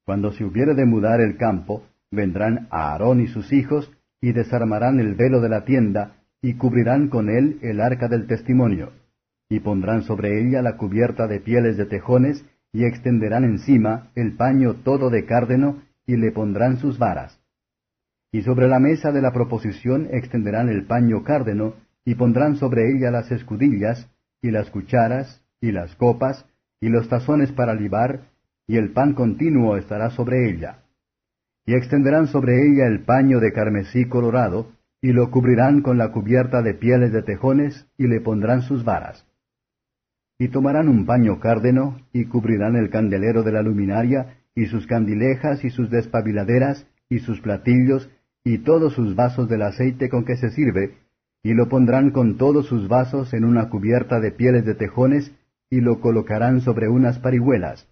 Cuando 0.05 0.33
se 0.33 0.45
hubiere 0.45 0.75
de 0.75 0.85
mudar 0.85 1.21
el 1.21 1.37
campo, 1.37 1.85
vendrán 2.11 2.69
Aarón 2.71 3.21
y 3.21 3.29
sus 3.29 3.53
hijos, 3.53 3.91
y 4.21 4.33
desarmarán 4.33 5.01
el 5.01 5.15
velo 5.15 5.41
de 5.41 5.49
la 5.49 5.65
tienda, 5.65 6.17
y 6.43 6.55
cubrirán 6.55 7.09
con 7.09 7.31
él 7.31 7.59
el 7.63 7.81
arca 7.81 8.09
del 8.09 8.27
testimonio, 8.27 8.93
y 9.49 9.61
pondrán 9.61 10.03
sobre 10.03 10.41
ella 10.41 10.63
la 10.63 10.77
cubierta 10.77 11.27
de 11.27 11.41
pieles 11.41 11.77
de 11.77 11.87
tejones, 11.87 12.45
y 12.75 12.85
extenderán 12.85 13.45
encima 13.45 14.11
el 14.15 14.37
paño 14.37 14.75
todo 14.85 15.09
de 15.09 15.25
cárdeno, 15.25 15.83
y 16.07 16.19
le 16.19 16.33
pondrán 16.33 16.77
sus 16.77 16.99
varas. 16.99 17.41
Y 18.31 18.43
sobre 18.43 18.69
la 18.69 18.79
mesa 18.79 19.11
de 19.11 19.23
la 19.23 19.33
proposición 19.33 20.09
extenderán 20.11 20.69
el 20.69 20.85
paño 20.85 21.25
cárdeno, 21.25 21.77
y 22.05 22.17
pondrán 22.17 22.57
sobre 22.57 22.93
ella 22.93 23.11
las 23.11 23.33
escudillas, 23.33 24.11
y 24.43 24.51
las 24.51 24.69
cucharas, 24.69 25.43
y 25.63 25.73
las 25.73 25.97
copas, 25.97 26.45
y 26.79 26.91
los 26.91 27.09
tazones 27.09 27.51
para 27.53 27.75
libar, 27.75 28.29
y 28.67 28.77
el 28.77 28.93
pan 28.93 29.15
continuo 29.15 29.79
estará 29.79 30.11
sobre 30.11 30.51
ella 30.51 30.85
y 31.67 31.75
extenderán 31.75 32.27
sobre 32.27 32.67
ella 32.67 32.87
el 32.87 33.05
paño 33.05 33.41
de 33.41 33.53
carmesí 33.53 34.07
colorado, 34.07 34.73
y 35.01 35.13
lo 35.13 35.31
cubrirán 35.31 35.83
con 35.83 35.99
la 35.99 36.13
cubierta 36.13 36.63
de 36.63 36.75
pieles 36.75 37.13
de 37.13 37.23
tejones, 37.23 37.87
y 37.97 38.07
le 38.07 38.21
pondrán 38.21 38.63
sus 38.63 38.85
varas. 38.85 39.27
Y 40.39 40.49
tomarán 40.49 40.89
un 40.89 41.07
paño 41.07 41.41
cárdeno, 41.41 41.99
y 42.13 42.25
cubrirán 42.27 42.77
el 42.77 42.91
candelero 42.91 43.43
de 43.43 43.53
la 43.53 43.63
luminaria, 43.63 44.39
y 44.55 44.67
sus 44.67 44.87
candilejas, 44.87 45.65
y 45.65 45.71
sus 45.71 45.91
despabiladeras, 45.91 46.87
y 47.09 47.21
sus 47.21 47.41
platillos, 47.41 48.11
y 48.45 48.59
todos 48.59 48.95
sus 48.95 49.15
vasos 49.15 49.49
del 49.49 49.63
aceite 49.63 50.09
con 50.09 50.25
que 50.25 50.37
se 50.37 50.51
sirve, 50.51 50.99
y 51.43 51.55
lo 51.55 51.69
pondrán 51.69 52.11
con 52.11 52.37
todos 52.37 52.67
sus 52.67 52.89
vasos 52.89 53.33
en 53.35 53.45
una 53.45 53.69
cubierta 53.69 54.21
de 54.21 54.33
pieles 54.33 54.65
de 54.65 54.75
tejones, 54.75 55.33
y 55.71 55.81
lo 55.81 56.01
colocarán 56.01 56.61
sobre 56.61 56.89
unas 56.89 57.19
parihuelas 57.19 57.89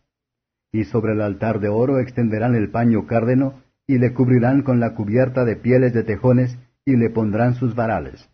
y 0.73 0.85
sobre 0.85 1.13
el 1.13 1.21
altar 1.21 1.61
de 1.61 1.69
oro 1.69 1.99
extenderán 2.01 2.55
el 2.55 2.71
paño 2.71 3.07
cárdeno, 3.07 3.61
y 3.87 3.99
le 3.99 4.15
cubrirán 4.15 4.63
con 4.63 4.81
la 4.81 4.95
cubierta 4.95 5.45
de 5.45 5.57
pieles 5.57 5.93
de 5.93 6.03
tejones, 6.03 6.59
y 6.87 6.97
le 6.97 7.11
pondrán 7.11 7.55
sus 7.55 7.75
varales. 7.75 8.29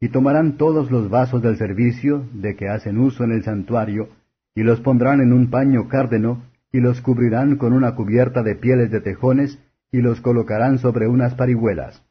Y 0.00 0.10
tomarán 0.10 0.56
todos 0.56 0.90
los 0.90 1.10
vasos 1.10 1.42
del 1.42 1.56
servicio, 1.56 2.24
de 2.32 2.54
que 2.56 2.68
hacen 2.68 2.98
uso 2.98 3.24
en 3.24 3.32
el 3.32 3.42
santuario, 3.42 4.10
y 4.54 4.62
los 4.62 4.80
pondrán 4.80 5.20
en 5.20 5.32
un 5.32 5.50
paño 5.50 5.88
cárdeno, 5.88 6.44
y 6.72 6.80
los 6.80 7.00
cubrirán 7.00 7.56
con 7.56 7.72
una 7.72 7.94
cubierta 7.94 8.42
de 8.42 8.54
pieles 8.54 8.90
de 8.90 9.00
tejones, 9.00 9.58
y 9.90 10.00
los 10.00 10.20
colocarán 10.20 10.78
sobre 10.78 11.08
unas 11.08 11.34
parihuelas. 11.34 12.04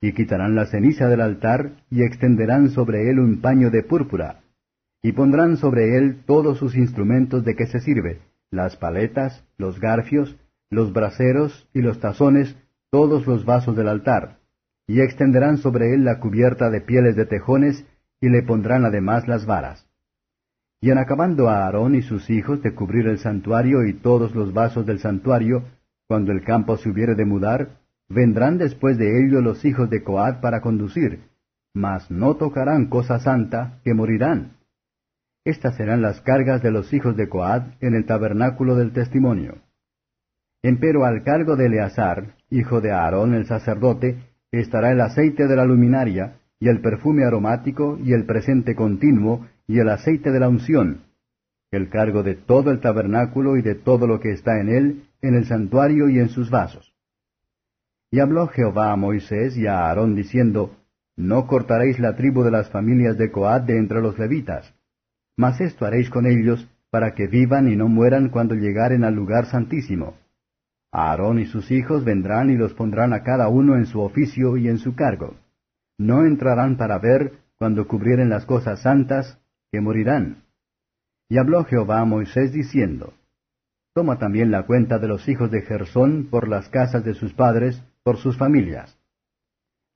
Y 0.00 0.12
quitarán 0.12 0.54
la 0.54 0.66
ceniza 0.66 1.08
del 1.08 1.20
altar, 1.20 1.72
y 1.90 2.02
extenderán 2.02 2.70
sobre 2.70 3.10
él 3.10 3.18
un 3.18 3.40
paño 3.40 3.70
de 3.70 3.82
púrpura, 3.82 4.40
y 5.02 5.12
pondrán 5.12 5.56
sobre 5.56 5.96
él 5.96 6.22
todos 6.26 6.58
sus 6.58 6.76
instrumentos 6.76 7.44
de 7.44 7.54
que 7.54 7.66
se 7.66 7.80
sirve, 7.80 8.20
las 8.50 8.76
paletas, 8.76 9.44
los 9.56 9.80
garfios, 9.80 10.36
los 10.70 10.92
braseros 10.92 11.68
y 11.72 11.80
los 11.80 12.00
tazones, 12.00 12.56
todos 12.90 13.26
los 13.26 13.44
vasos 13.44 13.76
del 13.76 13.88
altar, 13.88 14.37
y 14.88 15.02
extenderán 15.02 15.58
sobre 15.58 15.94
él 15.94 16.04
la 16.04 16.18
cubierta 16.18 16.70
de 16.70 16.80
pieles 16.80 17.14
de 17.14 17.26
tejones, 17.26 17.86
y 18.20 18.30
le 18.30 18.42
pondrán 18.42 18.84
además 18.84 19.28
las 19.28 19.46
varas. 19.46 19.86
Y 20.80 20.90
en 20.90 20.98
acabando 20.98 21.48
a 21.48 21.66
Aarón 21.66 21.94
y 21.94 22.02
sus 22.02 22.30
hijos 22.30 22.62
de 22.62 22.74
cubrir 22.74 23.06
el 23.06 23.18
santuario 23.18 23.86
y 23.86 23.92
todos 23.92 24.34
los 24.34 24.52
vasos 24.52 24.86
del 24.86 24.98
santuario, 24.98 25.64
cuando 26.08 26.32
el 26.32 26.42
campo 26.42 26.76
se 26.78 26.88
hubiere 26.88 27.14
de 27.14 27.26
mudar, 27.26 27.78
vendrán 28.08 28.56
después 28.56 28.96
de 28.96 29.24
ello 29.24 29.42
los 29.42 29.64
hijos 29.64 29.90
de 29.90 30.02
Coat 30.02 30.40
para 30.40 30.62
conducir, 30.62 31.20
mas 31.74 32.10
no 32.10 32.36
tocarán 32.36 32.86
cosa 32.86 33.18
santa, 33.18 33.80
que 33.84 33.92
morirán. 33.92 34.56
Estas 35.44 35.76
serán 35.76 36.00
las 36.00 36.22
cargas 36.22 36.62
de 36.62 36.70
los 36.70 36.92
hijos 36.94 37.14
de 37.16 37.28
Coat 37.28 37.74
en 37.80 37.94
el 37.94 38.06
tabernáculo 38.06 38.74
del 38.74 38.92
testimonio. 38.92 39.58
Empero 40.62 41.04
al 41.04 41.22
cargo 41.24 41.56
de 41.56 41.66
Eleazar, 41.66 42.36
hijo 42.50 42.80
de 42.80 42.90
Aarón 42.90 43.34
el 43.34 43.46
sacerdote, 43.46 44.27
estará 44.52 44.92
el 44.92 45.00
aceite 45.00 45.46
de 45.46 45.56
la 45.56 45.64
luminaria, 45.64 46.38
y 46.60 46.68
el 46.68 46.80
perfume 46.80 47.24
aromático, 47.24 47.98
y 48.02 48.12
el 48.12 48.24
presente 48.24 48.74
continuo, 48.74 49.46
y 49.66 49.78
el 49.78 49.88
aceite 49.88 50.30
de 50.30 50.40
la 50.40 50.48
unción, 50.48 51.02
el 51.70 51.90
cargo 51.90 52.22
de 52.22 52.34
todo 52.34 52.70
el 52.70 52.80
tabernáculo 52.80 53.56
y 53.56 53.62
de 53.62 53.74
todo 53.74 54.06
lo 54.06 54.20
que 54.20 54.32
está 54.32 54.60
en 54.60 54.68
él, 54.68 55.04
en 55.20 55.34
el 55.34 55.44
santuario 55.44 56.08
y 56.08 56.18
en 56.18 56.30
sus 56.30 56.50
vasos. 56.50 56.94
Y 58.10 58.20
habló 58.20 58.46
Jehová 58.48 58.92
a 58.92 58.96
Moisés 58.96 59.56
y 59.56 59.66
a 59.66 59.86
Aarón 59.86 60.14
diciendo, 60.14 60.74
No 61.16 61.46
cortaréis 61.46 61.98
la 61.98 62.16
tribu 62.16 62.42
de 62.42 62.50
las 62.50 62.70
familias 62.70 63.18
de 63.18 63.30
Coad 63.30 63.62
de 63.62 63.76
entre 63.76 64.00
los 64.00 64.18
levitas, 64.18 64.74
mas 65.36 65.60
esto 65.60 65.84
haréis 65.84 66.08
con 66.08 66.26
ellos, 66.26 66.68
para 66.90 67.14
que 67.14 67.26
vivan 67.26 67.68
y 67.68 67.76
no 67.76 67.86
mueran 67.88 68.30
cuando 68.30 68.54
llegaren 68.54 69.04
al 69.04 69.14
lugar 69.14 69.44
santísimo. 69.46 70.14
Aarón 70.92 71.38
y 71.38 71.46
sus 71.46 71.70
hijos 71.70 72.04
vendrán 72.04 72.50
y 72.50 72.56
los 72.56 72.74
pondrán 72.74 73.12
a 73.12 73.22
cada 73.22 73.48
uno 73.48 73.76
en 73.76 73.86
su 73.86 74.00
oficio 74.00 74.56
y 74.56 74.68
en 74.68 74.78
su 74.78 74.94
cargo. 74.94 75.36
No 75.98 76.24
entrarán 76.24 76.76
para 76.76 76.98
ver, 76.98 77.32
cuando 77.58 77.86
cubrieren 77.86 78.28
las 78.30 78.46
cosas 78.46 78.82
santas, 78.82 79.38
que 79.70 79.80
morirán. 79.80 80.44
Y 81.28 81.38
habló 81.38 81.64
Jehová 81.64 82.00
a 82.00 82.04
Moisés 82.04 82.52
diciendo, 82.52 83.12
Toma 83.94 84.18
también 84.18 84.50
la 84.50 84.64
cuenta 84.64 84.98
de 84.98 85.08
los 85.08 85.28
hijos 85.28 85.50
de 85.50 85.62
Gersón 85.62 86.28
por 86.30 86.48
las 86.48 86.68
casas 86.68 87.04
de 87.04 87.14
sus 87.14 87.34
padres, 87.34 87.82
por 88.02 88.16
sus 88.16 88.38
familias. 88.38 88.96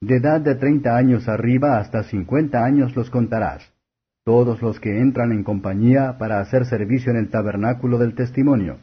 De 0.00 0.16
edad 0.16 0.40
de 0.40 0.56
treinta 0.56 0.96
años 0.96 1.28
arriba 1.28 1.78
hasta 1.78 2.02
cincuenta 2.02 2.64
años 2.64 2.96
los 2.96 3.08
contarás 3.08 3.72
todos 4.24 4.62
los 4.62 4.78
que 4.78 5.00
entran 5.00 5.32
en 5.32 5.42
compañía 5.42 6.16
para 6.18 6.40
hacer 6.40 6.64
servicio 6.66 7.10
en 7.10 7.18
el 7.18 7.28
tabernáculo 7.28 7.98
del 7.98 8.14
testimonio. 8.14 8.78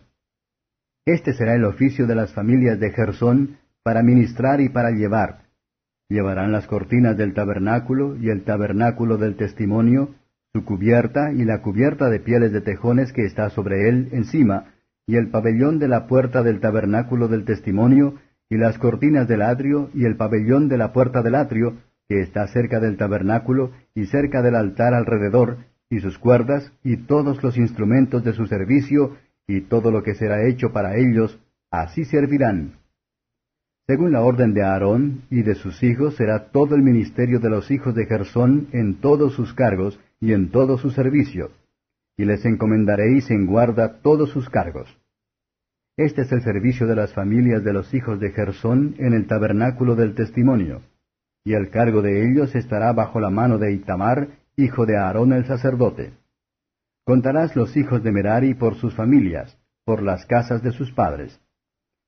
Este 1.12 1.34
será 1.34 1.56
el 1.56 1.66
oficio 1.66 2.06
de 2.06 2.14
las 2.14 2.36
familias 2.36 2.80
de 2.80 2.92
Gersón 2.92 3.58
para 3.82 4.04
ministrar 4.04 4.62
y 4.62 4.70
para 4.70 4.92
llevar. 4.92 5.40
Llevarán 6.08 6.52
las 6.52 6.68
cortinas 6.68 7.18
del 7.18 7.34
tabernáculo 7.34 8.16
y 8.16 8.30
el 8.30 8.44
tabernáculo 8.44 9.18
del 9.18 9.36
testimonio, 9.36 10.14
su 10.54 10.64
cubierta 10.64 11.32
y 11.34 11.46
la 11.46 11.64
cubierta 11.64 12.12
de 12.12 12.20
pieles 12.20 12.52
de 12.52 12.62
tejones 12.62 13.12
que 13.12 13.26
está 13.26 13.50
sobre 13.50 13.90
él 13.90 14.10
encima, 14.12 14.66
y 15.08 15.16
el 15.16 15.32
pabellón 15.32 15.80
de 15.80 15.88
la 15.88 16.06
puerta 16.06 16.44
del 16.44 16.60
tabernáculo 16.60 17.28
del 17.28 17.44
testimonio, 17.44 18.20
y 18.48 18.58
las 18.58 18.78
cortinas 18.78 19.28
del 19.28 19.42
atrio 19.42 19.90
y 19.96 20.06
el 20.06 20.16
pabellón 20.16 20.70
de 20.70 20.78
la 20.78 20.94
puerta 20.94 21.24
del 21.24 21.34
atrio, 21.34 21.78
que 22.08 22.22
está 22.22 22.46
cerca 22.50 22.80
del 22.80 22.98
tabernáculo 22.98 23.72
y 23.96 24.06
cerca 24.06 24.44
del 24.44 24.56
altar 24.56 24.94
alrededor, 24.94 25.58
y 25.90 26.02
sus 26.02 26.20
cuerdas, 26.20 26.72
y 26.84 26.98
todos 26.98 27.42
los 27.42 27.58
instrumentos 27.58 28.24
de 28.24 28.34
su 28.34 28.46
servicio, 28.46 29.18
y 29.50 29.62
todo 29.62 29.92
lo 29.92 30.04
que 30.04 30.14
será 30.14 30.48
hecho 30.48 30.72
para 30.72 30.96
ellos, 30.96 31.40
así 31.72 32.06
servirán. 32.06 32.74
Según 33.88 34.12
la 34.12 34.22
orden 34.22 34.54
de 34.54 34.64
Aarón 34.64 35.24
y 35.30 35.42
de 35.42 35.56
sus 35.56 35.82
hijos 35.82 36.16
será 36.16 36.52
todo 36.52 36.76
el 36.76 36.84
ministerio 36.84 37.40
de 37.40 37.50
los 37.50 37.72
hijos 37.72 37.96
de 37.96 38.06
Gersón 38.06 38.68
en 38.72 39.02
todos 39.02 39.34
sus 39.34 39.54
cargos 39.54 40.00
y 40.22 40.34
en 40.34 40.52
todo 40.52 40.78
su 40.78 40.92
servicio, 40.92 41.52
y 42.16 42.26
les 42.26 42.46
encomendaréis 42.46 43.32
en 43.32 43.48
guarda 43.48 44.02
todos 44.02 44.30
sus 44.30 44.48
cargos. 44.50 44.88
Este 45.98 46.22
es 46.22 46.32
el 46.32 46.44
servicio 46.44 46.86
de 46.86 46.96
las 46.96 47.14
familias 47.14 47.64
de 47.64 47.74
los 47.74 47.94
hijos 47.94 48.20
de 48.20 48.32
Gersón 48.32 48.96
en 49.00 49.14
el 49.14 49.26
tabernáculo 49.28 49.96
del 49.96 50.14
testimonio 50.14 50.82
y 51.44 51.54
el 51.54 51.72
cargo 51.72 52.04
de 52.04 52.30
ellos 52.30 52.54
estará 52.56 52.94
bajo 52.94 53.20
la 53.20 53.32
mano 53.32 53.58
de 53.58 53.74
Itamar, 53.74 54.28
hijo 54.56 54.86
de 54.86 54.98
Aarón 54.98 55.34
el 55.34 55.46
sacerdote. 55.46 56.12
Contarás 57.10 57.56
los 57.56 57.76
hijos 57.76 58.04
de 58.04 58.12
Merari 58.12 58.54
por 58.54 58.76
sus 58.76 58.94
familias, 58.94 59.58
por 59.84 60.04
las 60.04 60.28
casas 60.28 60.62
de 60.62 60.72
sus 60.72 60.92
padres. 60.92 61.42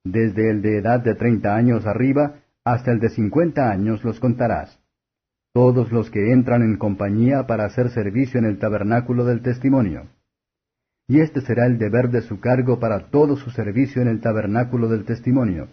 Desde 0.03 0.51
el 0.51 0.61
de 0.61 0.77
edad 0.77 0.99
de 0.99 1.15
treinta 1.15 1.55
años 1.55 1.87
arriba 1.87 2.35
hasta 2.63 2.91
el 2.91 2.99
de 2.99 3.09
cincuenta 3.09 3.71
años 3.71 4.03
los 4.03 4.19
contarás. 4.19 4.79
Todos 5.55 5.91
los 5.91 6.11
que 6.11 6.31
entran 6.31 6.61
en 6.61 6.77
compañía 6.77 7.47
para 7.47 7.65
hacer 7.65 7.89
servicio 7.89 8.39
en 8.39 8.45
el 8.45 8.59
tabernáculo 8.59 9.25
del 9.25 9.41
testimonio. 9.41 10.03
Y 11.07 11.21
este 11.21 11.41
será 11.41 11.65
el 11.65 11.79
deber 11.79 12.11
de 12.11 12.21
su 12.21 12.39
cargo 12.39 12.79
para 12.79 13.09
todo 13.09 13.37
su 13.37 13.49
servicio 13.49 14.03
en 14.03 14.07
el 14.07 14.21
tabernáculo 14.21 14.87
del 14.87 15.05
testimonio. 15.05 15.69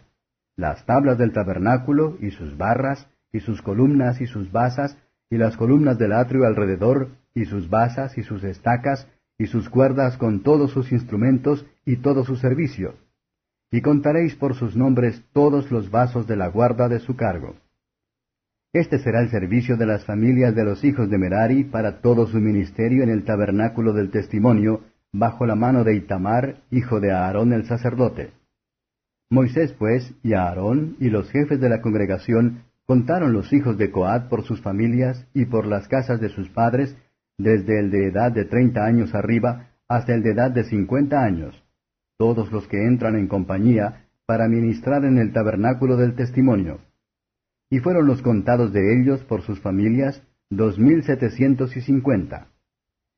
Las 0.56 0.86
tablas 0.86 1.18
del 1.18 1.34
tabernáculo 1.34 2.16
y 2.22 2.30
sus 2.30 2.56
barras, 2.56 3.06
y 3.30 3.40
sus 3.40 3.60
columnas 3.60 4.22
y 4.22 4.26
sus 4.26 4.50
basas, 4.50 4.96
y 5.28 5.36
las 5.36 5.58
columnas 5.58 5.98
del 5.98 6.14
atrio 6.14 6.46
alrededor, 6.46 7.08
y 7.34 7.44
sus 7.44 7.68
basas 7.68 8.16
y 8.16 8.22
sus 8.22 8.42
estacas, 8.42 9.06
y 9.38 9.46
sus 9.46 9.68
cuerdas 9.68 10.16
con 10.16 10.42
todos 10.42 10.72
sus 10.72 10.92
instrumentos 10.92 11.64
y 11.84 11.96
todo 11.96 12.24
su 12.24 12.36
servicio. 12.36 12.94
Y 13.70 13.80
contaréis 13.80 14.34
por 14.34 14.54
sus 14.54 14.76
nombres 14.76 15.22
todos 15.32 15.70
los 15.70 15.90
vasos 15.90 16.26
de 16.26 16.36
la 16.36 16.48
guarda 16.48 16.88
de 16.88 17.00
su 17.00 17.16
cargo. 17.16 17.56
Este 18.72 18.98
será 18.98 19.22
el 19.22 19.30
servicio 19.30 19.76
de 19.76 19.86
las 19.86 20.04
familias 20.04 20.54
de 20.54 20.64
los 20.64 20.84
hijos 20.84 21.08
de 21.08 21.18
Merari 21.18 21.64
para 21.64 22.00
todo 22.00 22.26
su 22.26 22.38
ministerio 22.38 23.02
en 23.02 23.10
el 23.10 23.24
tabernáculo 23.24 23.92
del 23.92 24.10
testimonio, 24.10 24.82
bajo 25.12 25.46
la 25.46 25.54
mano 25.54 25.84
de 25.84 25.94
Itamar, 25.94 26.62
hijo 26.70 27.00
de 27.00 27.12
Aarón 27.12 27.52
el 27.52 27.64
sacerdote. 27.64 28.32
Moisés 29.30 29.72
pues 29.72 30.14
y 30.22 30.34
Aarón 30.34 30.96
y 31.00 31.08
los 31.08 31.30
jefes 31.30 31.60
de 31.60 31.68
la 31.68 31.80
congregación 31.80 32.64
Contaron 32.88 33.34
los 33.34 33.52
hijos 33.52 33.76
de 33.76 33.90
Coat 33.90 34.30
por 34.30 34.44
sus 34.44 34.62
familias 34.62 35.26
y 35.34 35.44
por 35.44 35.66
las 35.66 35.88
casas 35.88 36.22
de 36.22 36.30
sus 36.30 36.48
padres, 36.48 36.96
desde 37.38 37.78
el 37.78 37.90
de 37.90 38.08
edad 38.08 38.32
de 38.32 38.44
treinta 38.44 38.84
años 38.84 39.14
arriba 39.14 39.70
hasta 39.88 40.12
el 40.14 40.22
de 40.22 40.32
edad 40.32 40.50
de 40.50 40.64
cincuenta 40.64 41.24
años, 41.24 41.54
todos 42.18 42.52
los 42.52 42.66
que 42.68 42.84
entran 42.84 43.16
en 43.16 43.28
compañía 43.28 44.04
para 44.26 44.48
ministrar 44.48 45.04
en 45.04 45.16
el 45.18 45.32
tabernáculo 45.32 45.96
del 45.96 46.14
testimonio. 46.14 46.80
Y 47.70 47.78
fueron 47.78 48.06
los 48.06 48.20
contados 48.20 48.72
de 48.72 49.00
ellos 49.00 49.22
por 49.24 49.42
sus 49.42 49.60
familias 49.60 50.22
dos 50.50 50.78
mil 50.78 51.02
setecientos 51.04 51.76
y 51.76 51.80
cincuenta. 51.80 52.48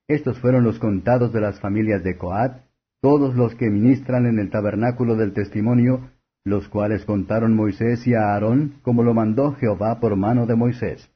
Estos 0.08 0.38
fueron 0.40 0.64
los 0.64 0.78
contados 0.78 1.32
de 1.32 1.40
las 1.40 1.60
familias 1.60 2.02
de 2.02 2.16
Coat, 2.16 2.62
todos 3.00 3.34
los 3.34 3.54
que 3.54 3.70
ministran 3.70 4.26
en 4.26 4.38
el 4.38 4.50
tabernáculo 4.50 5.16
del 5.16 5.32
testimonio, 5.32 6.10
los 6.44 6.68
cuales 6.68 7.04
contaron 7.04 7.54
Moisés 7.54 8.06
y 8.06 8.14
a 8.14 8.32
Aarón 8.32 8.74
como 8.82 9.02
lo 9.02 9.14
mandó 9.14 9.52
Jehová 9.54 10.00
por 10.00 10.16
mano 10.16 10.46
de 10.46 10.56
Moisés. 10.56 11.10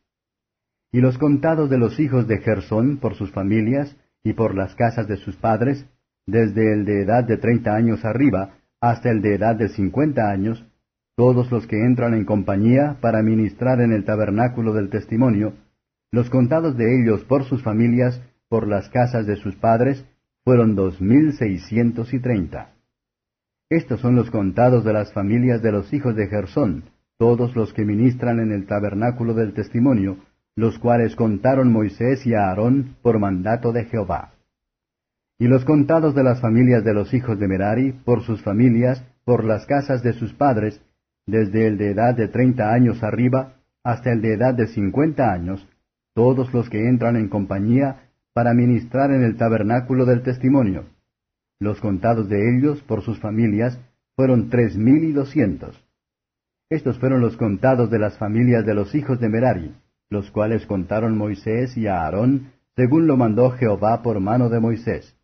Y 0.94 1.00
los 1.00 1.18
contados 1.18 1.68
de 1.70 1.76
los 1.76 1.98
hijos 1.98 2.28
de 2.28 2.38
Gersón 2.38 2.98
por 2.98 3.16
sus 3.16 3.32
familias 3.32 3.96
y 4.22 4.34
por 4.34 4.54
las 4.54 4.76
casas 4.76 5.08
de 5.08 5.16
sus 5.16 5.34
padres, 5.34 5.84
desde 6.24 6.72
el 6.72 6.84
de 6.84 7.02
edad 7.02 7.24
de 7.24 7.36
treinta 7.36 7.74
años 7.74 8.04
arriba 8.04 8.50
hasta 8.80 9.10
el 9.10 9.20
de 9.20 9.34
edad 9.34 9.56
de 9.56 9.70
cincuenta 9.70 10.30
años, 10.30 10.64
todos 11.16 11.50
los 11.50 11.66
que 11.66 11.84
entran 11.84 12.14
en 12.14 12.24
compañía 12.24 12.98
para 13.00 13.24
ministrar 13.24 13.80
en 13.80 13.90
el 13.90 14.04
tabernáculo 14.04 14.72
del 14.72 14.88
testimonio, 14.88 15.54
los 16.12 16.30
contados 16.30 16.76
de 16.76 17.02
ellos 17.02 17.24
por 17.24 17.42
sus 17.42 17.60
familias, 17.64 18.22
por 18.48 18.68
las 18.68 18.88
casas 18.88 19.26
de 19.26 19.34
sus 19.34 19.56
padres, 19.56 20.06
fueron 20.44 20.76
dos 20.76 21.00
mil 21.00 21.32
seiscientos 21.32 22.14
y 22.14 22.20
treinta. 22.20 22.68
Estos 23.68 23.98
son 23.98 24.14
los 24.14 24.30
contados 24.30 24.84
de 24.84 24.92
las 24.92 25.12
familias 25.12 25.60
de 25.60 25.72
los 25.72 25.92
hijos 25.92 26.14
de 26.14 26.28
Gersón, 26.28 26.84
todos 27.18 27.56
los 27.56 27.72
que 27.72 27.84
ministran 27.84 28.38
en 28.38 28.52
el 28.52 28.66
tabernáculo 28.66 29.34
del 29.34 29.54
testimonio, 29.54 30.18
los 30.56 30.78
cuales 30.78 31.16
contaron 31.16 31.72
Moisés 31.72 32.26
y 32.26 32.34
Aarón 32.34 32.96
por 33.02 33.18
mandato 33.18 33.72
de 33.72 33.84
Jehová. 33.86 34.34
Y 35.38 35.48
los 35.48 35.64
contados 35.64 36.14
de 36.14 36.22
las 36.22 36.40
familias 36.40 36.84
de 36.84 36.94
los 36.94 37.12
hijos 37.12 37.38
de 37.40 37.48
Merari, 37.48 37.92
por 37.92 38.22
sus 38.22 38.42
familias, 38.42 39.04
por 39.24 39.44
las 39.44 39.66
casas 39.66 40.02
de 40.02 40.12
sus 40.12 40.32
padres, 40.32 40.80
desde 41.26 41.66
el 41.66 41.76
de 41.76 41.90
edad 41.90 42.14
de 42.14 42.28
treinta 42.28 42.72
años 42.72 43.02
arriba 43.02 43.54
hasta 43.82 44.12
el 44.12 44.20
de 44.20 44.34
edad 44.34 44.54
de 44.54 44.68
cincuenta 44.68 45.32
años, 45.32 45.66
todos 46.14 46.52
los 46.54 46.70
que 46.70 46.88
entran 46.88 47.16
en 47.16 47.28
compañía 47.28 48.10
para 48.32 48.54
ministrar 48.54 49.10
en 49.10 49.22
el 49.22 49.36
tabernáculo 49.36 50.04
del 50.04 50.22
testimonio. 50.22 50.84
Los 51.58 51.80
contados 51.80 52.28
de 52.28 52.56
ellos 52.56 52.82
por 52.82 53.02
sus 53.02 53.18
familias 53.18 53.80
fueron 54.14 54.50
tres 54.50 54.76
mil 54.76 55.04
y 55.04 55.12
doscientos. 55.12 55.82
Estos 56.70 56.98
fueron 56.98 57.20
los 57.20 57.36
contados 57.36 57.90
de 57.90 57.98
las 57.98 58.16
familias 58.18 58.64
de 58.64 58.74
los 58.74 58.94
hijos 58.94 59.18
de 59.20 59.28
Merari, 59.28 59.74
los 60.10 60.30
cuales 60.30 60.66
contaron 60.66 61.16
Moisés 61.16 61.76
y 61.76 61.86
Aarón, 61.86 62.52
según 62.76 63.06
lo 63.06 63.16
mandó 63.16 63.50
Jehová 63.50 64.02
por 64.02 64.20
mano 64.20 64.48
de 64.48 64.60
Moisés. 64.60 65.16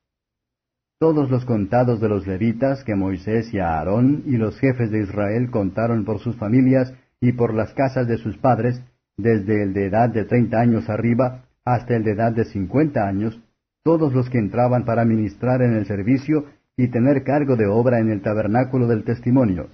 Todos 0.99 1.31
los 1.31 1.45
contados 1.45 2.01
de 2.01 2.09
los 2.09 2.27
levitas 2.27 2.85
que 2.85 2.95
Moisés 2.95 3.55
y 3.55 3.59
Aarón 3.59 4.23
y 4.27 4.37
los 4.37 4.59
jefes 4.59 4.91
de 4.91 5.03
Israel 5.03 5.51
contaron 5.51 6.05
por 6.05 6.19
sus 6.19 6.37
familias 6.37 6.93
y 7.21 7.33
por 7.33 7.55
las 7.55 7.73
casas 7.75 8.07
de 8.07 8.19
sus 8.19 8.37
padres, 8.37 8.83
desde 9.17 9.63
el 9.63 9.73
de 9.73 9.87
edad 9.87 10.11
de 10.11 10.25
treinta 10.25 10.61
años 10.61 10.89
arriba 10.89 11.45
hasta 11.65 11.97
el 11.97 12.05
de 12.05 12.13
edad 12.13 12.33
de 12.33 12.45
cincuenta 12.45 13.07
años, 13.07 13.41
todos 13.83 14.13
los 14.13 14.29
que 14.29 14.39
entraban 14.39 14.85
para 14.85 15.05
ministrar 15.05 15.63
en 15.63 15.73
el 15.73 15.87
servicio 15.87 16.45
y 16.77 16.89
tener 16.89 17.25
cargo 17.25 17.57
de 17.57 17.67
obra 17.67 17.99
en 17.99 18.11
el 18.11 18.23
tabernáculo 18.23 18.87
del 18.87 19.05
testimonio. 19.05 19.69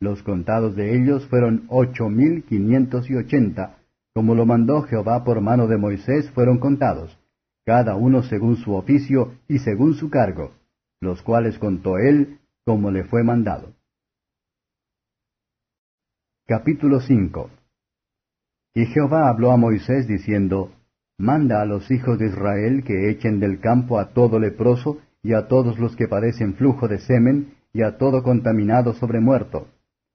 Los 0.00 0.22
contados 0.22 0.76
de 0.76 0.96
ellos 0.96 1.26
fueron 1.26 1.64
ocho 1.68 2.08
mil 2.08 2.44
quinientos 2.44 3.10
y 3.10 3.16
ochenta, 3.16 3.77
como 4.18 4.34
lo 4.34 4.46
mandó 4.46 4.82
Jehová 4.82 5.22
por 5.22 5.40
mano 5.40 5.68
de 5.68 5.76
Moisés, 5.76 6.28
fueron 6.32 6.58
contados, 6.58 7.16
cada 7.64 7.94
uno 7.94 8.24
según 8.24 8.56
su 8.56 8.74
oficio 8.74 9.34
y 9.46 9.60
según 9.60 9.94
su 9.94 10.10
cargo, 10.10 10.50
los 11.00 11.22
cuales 11.22 11.56
contó 11.56 11.98
él 11.98 12.40
como 12.64 12.90
le 12.90 13.04
fue 13.04 13.22
mandado. 13.22 13.74
Capítulo 16.48 16.98
5 16.98 17.48
Y 18.74 18.86
Jehová 18.86 19.28
habló 19.28 19.52
a 19.52 19.56
Moisés 19.56 20.08
diciendo, 20.08 20.72
Manda 21.16 21.62
a 21.62 21.64
los 21.64 21.88
hijos 21.88 22.18
de 22.18 22.26
Israel 22.26 22.82
que 22.82 23.10
echen 23.10 23.38
del 23.38 23.60
campo 23.60 24.00
a 24.00 24.08
todo 24.14 24.40
leproso 24.40 24.98
y 25.22 25.34
a 25.34 25.46
todos 25.46 25.78
los 25.78 25.94
que 25.94 26.08
padecen 26.08 26.54
flujo 26.54 26.88
de 26.88 26.98
semen 26.98 27.54
y 27.72 27.82
a 27.82 27.98
todo 27.98 28.24
contaminado 28.24 28.94
sobre 28.94 29.20
muerto. 29.20 29.68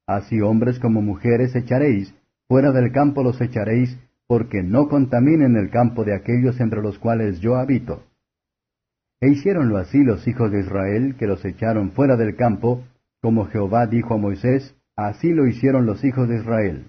Así 0.05 0.41
hombres 0.41 0.77
como 0.77 1.01
mujeres 1.01 1.55
echaréis, 1.55 2.13
fuera 2.53 2.71
del 2.71 2.91
campo 2.91 3.23
los 3.23 3.41
echaréis, 3.41 3.97
porque 4.27 4.61
no 4.61 4.87
contaminen 4.87 5.55
el 5.55 5.71
campo 5.71 6.03
de 6.03 6.13
aquellos 6.13 6.59
entre 6.59 6.83
los 6.83 6.99
cuales 6.99 7.39
yo 7.39 7.55
habito. 7.55 8.03
E 9.19 9.29
hicieronlo 9.29 9.77
así 9.77 10.03
los 10.03 10.27
hijos 10.27 10.51
de 10.51 10.59
Israel, 10.59 11.15
que 11.17 11.25
los 11.25 11.43
echaron 11.45 11.93
fuera 11.93 12.15
del 12.15 12.35
campo, 12.35 12.83
como 13.23 13.47
Jehová 13.47 13.87
dijo 13.87 14.13
a 14.13 14.17
Moisés, 14.17 14.75
así 14.95 15.33
lo 15.33 15.47
hicieron 15.47 15.87
los 15.87 16.03
hijos 16.03 16.29
de 16.29 16.35
Israel. 16.35 16.85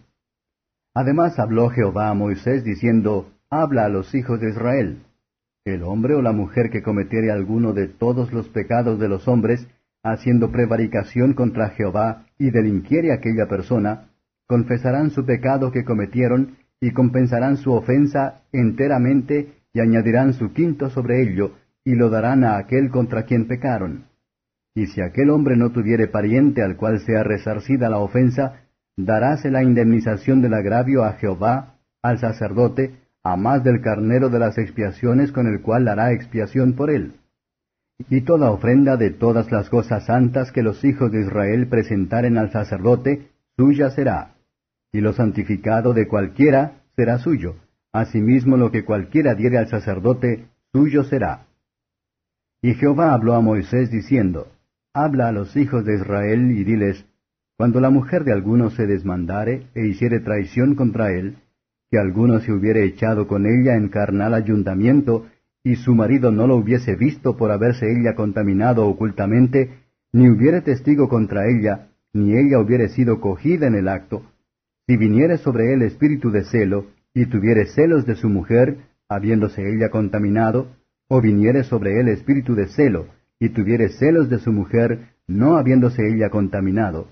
Además 0.93 1.39
habló 1.39 1.71
Jehová 1.71 2.11
a 2.11 2.15
Moisés 2.15 2.63
diciendo, 2.63 3.31
Habla 3.49 3.87
a 3.87 3.89
los 3.89 4.15
hijos 4.15 4.41
de 4.41 4.51
Israel. 4.51 4.99
El 5.65 5.83
hombre 5.83 6.15
o 6.15 6.21
la 6.21 6.33
mujer 6.33 6.69
que 6.69 6.83
cometiere 6.83 7.31
alguno 7.31 7.73
de 7.73 7.89
todos 7.89 8.35
los 8.35 8.51
pecados 8.51 9.01
de 9.01 9.09
los 9.09 9.27
hombres, 9.29 9.67
haciendo 10.03 10.53
prevaricación 10.53 11.33
contra 11.33 11.71
Jehová, 11.71 12.27
y 12.37 12.51
delinquiere 12.51 13.15
aquella 13.15 13.49
persona, 13.49 14.11
confesarán 14.55 15.11
su 15.11 15.27
pecado 15.27 15.73
que 15.73 15.85
cometieron, 15.85 16.59
y 16.81 16.93
compensarán 16.93 17.57
su 17.57 17.73
ofensa 17.73 18.43
enteramente, 18.53 19.55
y 19.73 19.81
añadirán 19.81 20.33
su 20.33 20.53
quinto 20.53 20.91
sobre 20.91 21.23
ello, 21.23 21.57
y 21.85 21.97
lo 21.97 22.09
darán 22.09 22.45
a 22.45 22.57
aquel 22.57 22.89
contra 22.89 23.25
quien 23.25 23.49
pecaron. 23.49 24.05
Y 24.73 24.87
si 24.87 25.01
aquel 25.01 25.31
hombre 25.31 25.57
no 25.57 25.73
tuviere 25.73 26.07
pariente 26.07 26.63
al 26.63 26.77
cual 26.77 27.01
sea 27.01 27.25
resarcida 27.25 27.89
la 27.89 27.99
ofensa, 27.99 28.61
daráse 28.97 29.51
la 29.51 29.65
indemnización 29.65 30.41
del 30.41 30.55
agravio 30.55 31.03
a 31.03 31.15
Jehová, 31.15 31.81
al 32.01 32.21
sacerdote, 32.21 32.95
a 33.25 33.37
más 33.37 33.65
del 33.65 33.81
carnero 33.81 34.29
de 34.29 34.39
las 34.39 34.57
expiaciones 34.57 35.33
con 35.33 35.49
el 35.49 35.63
cual 35.63 35.89
hará 35.89 36.13
expiación 36.13 36.75
por 36.75 36.91
él. 36.91 37.15
Y 38.09 38.21
toda 38.21 38.53
ofrenda 38.53 38.97
de 38.97 39.11
todas 39.11 39.51
las 39.51 39.69
cosas 39.69 40.07
santas 40.07 40.53
que 40.53 40.63
los 40.63 40.85
hijos 40.85 41.11
de 41.11 41.23
Israel 41.23 41.67
presentaren 41.67 42.39
al 42.39 42.53
sacerdote, 42.53 43.31
suya 43.57 43.91
será. 43.91 44.34
Y 44.95 45.01
lo 45.01 45.13
santificado 45.13 45.93
de 45.93 46.07
cualquiera 46.07 46.85
será 46.95 47.19
suyo. 47.19 47.57
Asimismo 47.93 48.57
lo 48.57 48.71
que 48.71 48.85
cualquiera 48.85 49.35
diere 49.35 49.59
al 49.59 49.67
sacerdote, 49.67 50.47
suyo 50.73 51.03
será. 51.03 51.47
Y 52.63 52.75
Jehová 52.75 53.13
habló 53.13 53.35
a 53.35 53.41
Moisés 53.41 53.91
diciendo, 53.91 54.47
Habla 54.95 55.27
a 55.27 55.33
los 55.33 55.57
hijos 55.57 55.85
de 55.85 55.97
Israel 55.97 56.53
y 56.53 56.63
diles, 56.63 57.05
Cuando 57.57 57.81
la 57.81 57.91
mujer 57.91 58.23
de 58.23 58.33
alguno 58.35 58.71
se 58.71 58.87
desmandare 58.87 59.67
e 59.75 59.85
hiciere 59.85 60.21
traición 60.21 60.77
contra 60.77 61.11
él, 61.11 61.39
que 61.91 61.99
alguno 61.99 62.39
se 62.39 62.53
hubiere 62.53 62.85
echado 62.85 63.27
con 63.27 63.47
ella 63.47 63.75
en 63.75 63.89
carnal 63.89 64.33
ayuntamiento, 64.33 65.27
y 65.65 65.75
su 65.75 65.97
marido 65.97 66.31
no 66.31 66.47
lo 66.47 66.55
hubiese 66.55 66.95
visto 66.95 67.37
por 67.37 67.51
haberse 67.51 67.91
ella 67.91 68.15
contaminado 68.15 68.87
ocultamente, 68.87 69.71
ni 70.13 70.31
hubiere 70.31 70.61
testigo 70.61 71.09
contra 71.09 71.49
ella, 71.49 71.89
ni 72.13 72.39
ella 72.39 72.61
hubiere 72.61 72.91
sido 72.91 73.21
cogida 73.21 73.67
en 73.67 73.75
el 73.75 73.89
acto, 73.89 74.23
si 74.87 74.97
viniere 74.97 75.39
sobre 75.39 75.73
él 75.73 75.83
espíritu 75.83 76.31
de 76.31 76.45
celo, 76.45 76.87
y 77.15 77.27
tuviere 77.27 77.67
celos 77.67 78.07
de 78.07 78.17
su 78.17 78.29
mujer, 78.29 78.79
habiéndose 79.09 79.63
ella 79.63 79.91
contaminado, 79.91 80.69
o 81.09 81.21
viniere 81.21 81.65
sobre 81.65 82.01
él 82.01 82.09
espíritu 82.09 82.55
de 82.55 82.67
celo, 82.69 83.07
y 83.39 83.51
tuviere 83.51 83.89
celos 83.89 84.29
de 84.29 84.39
su 84.39 84.53
mujer, 84.53 85.11
no 85.27 85.57
habiéndose 85.57 86.03
ella 86.07 86.31
contaminado, 86.31 87.09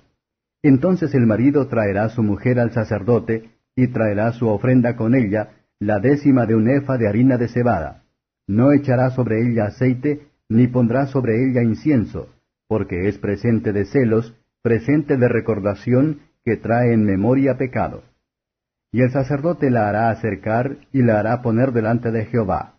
entonces 0.62 1.12
el 1.14 1.26
marido 1.26 1.66
traerá 1.66 2.08
su 2.08 2.22
mujer 2.22 2.60
al 2.60 2.72
sacerdote, 2.72 3.50
y 3.74 3.88
traerá 3.88 4.32
su 4.32 4.48
ofrenda 4.48 4.96
con 4.96 5.14
ella, 5.14 5.50
la 5.80 5.98
décima 5.98 6.46
de 6.46 6.54
un 6.54 6.68
efa 6.68 6.98
de 6.98 7.08
harina 7.08 7.36
de 7.36 7.48
cebada. 7.48 8.04
No 8.46 8.72
echará 8.72 9.10
sobre 9.10 9.42
ella 9.42 9.66
aceite, 9.66 10.28
ni 10.48 10.68
pondrá 10.68 11.06
sobre 11.06 11.44
ella 11.44 11.62
incienso, 11.62 12.28
porque 12.68 13.08
es 13.08 13.18
presente 13.18 13.72
de 13.72 13.86
celos, 13.86 14.36
presente 14.62 15.16
de 15.16 15.28
recordación, 15.28 16.20
que 16.44 16.56
trae 16.56 16.92
en 16.92 17.04
memoria 17.04 17.56
pecado. 17.56 18.02
Y 18.90 19.00
el 19.02 19.10
sacerdote 19.10 19.70
la 19.70 19.88
hará 19.88 20.10
acercar 20.10 20.76
y 20.92 21.02
la 21.02 21.18
hará 21.18 21.42
poner 21.42 21.72
delante 21.72 22.10
de 22.10 22.26
Jehová. 22.26 22.74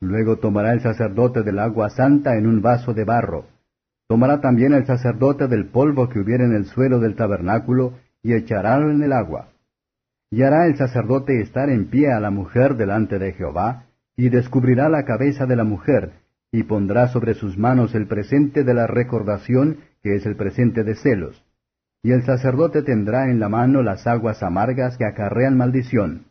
Luego 0.00 0.36
tomará 0.36 0.72
el 0.72 0.80
sacerdote 0.80 1.42
del 1.42 1.58
agua 1.58 1.90
santa 1.90 2.36
en 2.36 2.46
un 2.46 2.62
vaso 2.62 2.94
de 2.94 3.04
barro. 3.04 3.46
Tomará 4.08 4.40
también 4.40 4.72
el 4.72 4.86
sacerdote 4.86 5.46
del 5.46 5.66
polvo 5.66 6.08
que 6.08 6.20
hubiera 6.20 6.44
en 6.44 6.54
el 6.54 6.64
suelo 6.64 6.98
del 7.00 7.16
tabernáculo, 7.16 7.94
y 8.22 8.34
echarálo 8.34 8.90
en 8.90 9.02
el 9.02 9.12
agua. 9.12 9.48
Y 10.30 10.42
hará 10.42 10.66
el 10.66 10.76
sacerdote 10.76 11.40
estar 11.40 11.68
en 11.70 11.90
pie 11.90 12.12
a 12.12 12.20
la 12.20 12.30
mujer 12.30 12.76
delante 12.76 13.18
de 13.18 13.32
Jehová, 13.32 13.84
y 14.16 14.28
descubrirá 14.28 14.88
la 14.88 15.04
cabeza 15.04 15.46
de 15.46 15.56
la 15.56 15.64
mujer, 15.64 16.12
y 16.52 16.64
pondrá 16.64 17.08
sobre 17.08 17.34
sus 17.34 17.56
manos 17.56 17.94
el 17.94 18.06
presente 18.06 18.64
de 18.64 18.74
la 18.74 18.86
recordación, 18.86 19.78
que 20.02 20.16
es 20.16 20.26
el 20.26 20.36
presente 20.36 20.82
de 20.82 20.94
celos. 20.96 21.42
Y 22.02 22.12
el 22.12 22.24
sacerdote 22.24 22.82
tendrá 22.82 23.30
en 23.30 23.40
la 23.40 23.48
mano 23.48 23.82
las 23.82 24.06
aguas 24.06 24.42
amargas 24.42 24.96
que 24.96 25.04
acarrean 25.04 25.56
maldición. 25.56 26.26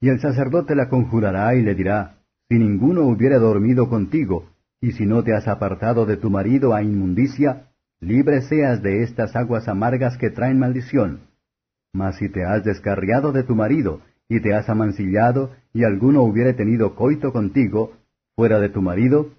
Y 0.00 0.08
el 0.08 0.20
sacerdote 0.20 0.74
la 0.74 0.88
conjurará 0.88 1.54
y 1.54 1.62
le 1.62 1.74
dirá, 1.74 2.16
Si 2.48 2.58
ninguno 2.58 3.02
hubiera 3.02 3.38
dormido 3.38 3.88
contigo, 3.88 4.50
y 4.80 4.92
si 4.92 5.06
no 5.06 5.22
te 5.22 5.32
has 5.32 5.48
apartado 5.48 6.04
de 6.04 6.16
tu 6.16 6.28
marido 6.28 6.74
a 6.74 6.82
inmundicia, 6.82 7.68
libre 8.00 8.42
seas 8.42 8.82
de 8.82 9.02
estas 9.02 9.34
aguas 9.36 9.68
amargas 9.68 10.18
que 10.18 10.30
traen 10.30 10.58
maldición. 10.58 11.20
Mas 11.94 12.16
si 12.16 12.28
te 12.28 12.44
has 12.44 12.64
descarriado 12.64 13.32
de 13.32 13.44
tu 13.44 13.54
marido, 13.54 14.00
y 14.28 14.40
te 14.40 14.54
has 14.54 14.68
amancillado, 14.68 15.52
y 15.72 15.84
alguno 15.84 16.22
hubiere 16.22 16.52
tenido 16.52 16.94
coito 16.94 17.32
contigo, 17.32 17.92
fuera 18.34 18.58
de 18.58 18.68
tu 18.68 18.82
marido, 18.82 19.30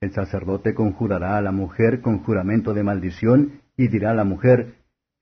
el 0.00 0.12
sacerdote 0.12 0.74
conjurará 0.74 1.38
a 1.38 1.42
la 1.42 1.50
mujer 1.50 2.00
con 2.00 2.18
juramento 2.18 2.74
de 2.74 2.82
maldición, 2.82 3.60
y 3.76 3.88
dirá 3.88 4.10
a 4.10 4.14
la 4.14 4.24
mujer, 4.24 4.74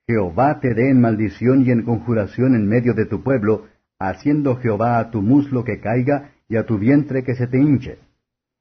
Jehová 0.07 0.59
te 0.61 0.75
dé 0.75 0.91
en 0.91 1.01
maldición 1.01 1.65
y 1.65 1.71
en 1.71 1.83
conjuración 1.83 2.55
en 2.55 2.69
medio 2.69 2.95
de 2.95 3.07
tu 3.07 3.23
pueblo, 3.23 3.67
haciendo 3.99 4.57
Jehová 4.57 4.99
a 4.99 5.11
tu 5.11 5.23
muslo 5.23 5.65
que 5.65 5.81
caiga, 5.81 6.33
y 6.49 6.57
a 6.57 6.67
tu 6.67 6.79
vientre 6.79 7.23
que 7.25 7.35
se 7.35 7.47
te 7.47 7.59
hinche. 7.59 7.99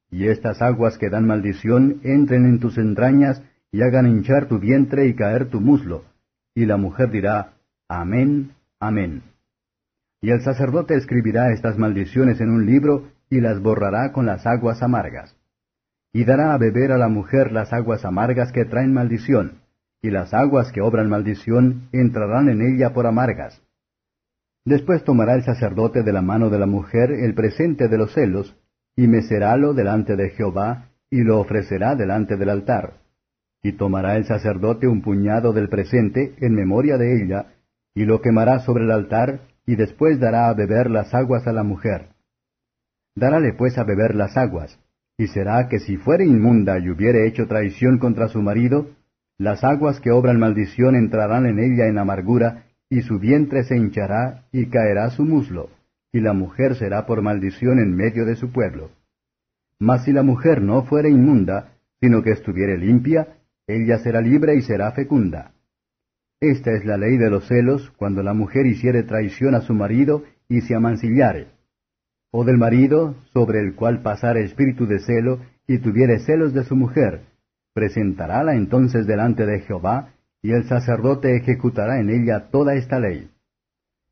Y 0.09 0.27
estas 0.27 0.61
aguas 0.61 0.97
que 0.97 1.09
dan 1.09 1.25
maldición 1.25 1.99
entren 2.03 2.45
en 2.45 2.59
tus 2.59 2.77
entrañas, 2.77 3.41
y 3.71 3.81
hagan 3.81 4.07
hinchar 4.07 4.47
tu 4.47 4.59
vientre 4.59 5.07
y 5.07 5.15
caer 5.15 5.49
tu 5.49 5.61
muslo. 5.61 6.03
Y 6.53 6.65
la 6.65 6.77
mujer 6.77 7.09
dirá, 7.09 7.53
Amén, 7.87 8.51
amén. 8.79 9.23
Y 10.21 10.29
el 10.29 10.41
sacerdote 10.41 10.95
escribirá 10.95 11.51
estas 11.51 11.77
maldiciones 11.77 12.39
en 12.41 12.49
un 12.49 12.65
libro 12.65 13.07
y 13.29 13.41
las 13.41 13.59
borrará 13.59 14.11
con 14.11 14.25
las 14.25 14.45
aguas 14.45 14.83
amargas. 14.83 15.35
Y 16.13 16.25
dará 16.25 16.53
a 16.53 16.57
beber 16.57 16.91
a 16.91 16.97
la 16.97 17.07
mujer 17.07 17.51
las 17.51 17.73
aguas 17.73 18.05
amargas 18.05 18.51
que 18.51 18.65
traen 18.65 18.93
maldición, 18.93 19.61
y 20.01 20.09
las 20.09 20.33
aguas 20.33 20.71
que 20.71 20.81
obran 20.81 21.09
maldición 21.09 21.89
entrarán 21.91 22.49
en 22.49 22.61
ella 22.61 22.93
por 22.93 23.05
amargas. 23.05 23.61
Después 24.65 25.03
tomará 25.03 25.35
el 25.35 25.43
sacerdote 25.43 26.03
de 26.03 26.13
la 26.13 26.21
mano 26.21 26.49
de 26.49 26.59
la 26.59 26.65
mujer 26.65 27.11
el 27.11 27.33
presente 27.33 27.87
de 27.87 27.97
los 27.97 28.13
celos, 28.13 28.55
y 28.95 29.07
mecerálo 29.07 29.73
delante 29.73 30.15
de 30.15 30.29
Jehová, 30.29 30.89
y 31.09 31.23
lo 31.23 31.39
ofrecerá 31.39 31.95
delante 31.95 32.37
del 32.37 32.49
altar. 32.49 33.01
y 33.63 33.73
tomará 33.73 34.17
el 34.17 34.25
sacerdote 34.25 34.87
un 34.87 35.03
puñado 35.03 35.53
del 35.53 35.69
presente 35.69 36.33
en 36.39 36.55
memoria 36.55 36.97
de 36.97 37.21
ella, 37.21 37.53
y 37.93 38.05
lo 38.05 38.19
quemará 38.19 38.61
sobre 38.61 38.85
el 38.85 38.91
altar, 38.91 39.41
y 39.67 39.75
después 39.75 40.19
dará 40.19 40.49
a 40.49 40.53
beber 40.55 40.89
las 40.89 41.13
aguas 41.13 41.45
a 41.45 41.53
la 41.53 41.61
mujer. 41.61 42.07
Darále 43.15 43.53
pues 43.53 43.77
a 43.77 43.83
beber 43.83 44.15
las 44.15 44.35
aguas, 44.35 44.79
y 45.15 45.27
será 45.27 45.67
que 45.69 45.77
si 45.77 45.97
fuere 45.97 46.25
inmunda 46.25 46.79
y 46.79 46.89
hubiere 46.89 47.27
hecho 47.27 47.45
traición 47.45 47.99
contra 47.99 48.29
su 48.29 48.41
marido, 48.41 48.87
las 49.41 49.63
aguas 49.63 49.99
que 49.99 50.11
obran 50.11 50.37
maldición 50.37 50.95
entrarán 50.95 51.47
en 51.47 51.57
ella 51.57 51.87
en 51.87 51.97
amargura, 51.97 52.65
y 52.91 53.01
su 53.01 53.17
vientre 53.17 53.63
se 53.63 53.75
hinchará, 53.75 54.43
y 54.51 54.67
caerá 54.67 55.09
su 55.09 55.23
muslo, 55.25 55.69
y 56.13 56.19
la 56.19 56.33
mujer 56.33 56.75
será 56.75 57.07
por 57.07 57.23
maldición 57.23 57.79
en 57.79 57.95
medio 57.95 58.23
de 58.23 58.35
su 58.35 58.51
pueblo. 58.51 58.91
Mas 59.79 60.05
si 60.05 60.11
la 60.11 60.21
mujer 60.21 60.61
no 60.61 60.83
fuere 60.83 61.09
inmunda, 61.09 61.71
sino 61.99 62.21
que 62.21 62.29
estuviere 62.29 62.77
limpia, 62.77 63.29
ella 63.65 63.97
será 63.97 64.21
libre 64.21 64.57
y 64.57 64.61
será 64.61 64.91
fecunda. 64.91 65.53
Esta 66.39 66.73
es 66.73 66.85
la 66.85 66.97
ley 66.97 67.17
de 67.17 67.31
los 67.31 67.47
celos 67.47 67.91
cuando 67.97 68.21
la 68.21 68.35
mujer 68.35 68.67
hiciere 68.67 69.01
traición 69.01 69.55
a 69.55 69.61
su 69.61 69.73
marido 69.73 70.23
y 70.49 70.61
se 70.61 70.75
amancillare. 70.75 71.47
O 72.29 72.45
del 72.45 72.59
marido, 72.59 73.15
sobre 73.33 73.59
el 73.59 73.73
cual 73.73 74.03
pasare 74.03 74.43
espíritu 74.43 74.85
de 74.85 74.99
celo, 74.99 75.39
y 75.65 75.79
tuviere 75.79 76.19
celos 76.19 76.53
de 76.53 76.63
su 76.63 76.75
mujer, 76.75 77.30
presentarála 77.73 78.55
entonces 78.55 79.07
delante 79.07 79.45
de 79.45 79.61
Jehová, 79.61 80.13
y 80.41 80.51
el 80.51 80.67
sacerdote 80.67 81.35
ejecutará 81.35 81.99
en 81.99 82.09
ella 82.09 82.49
toda 82.51 82.75
esta 82.75 82.99
ley. 82.99 83.29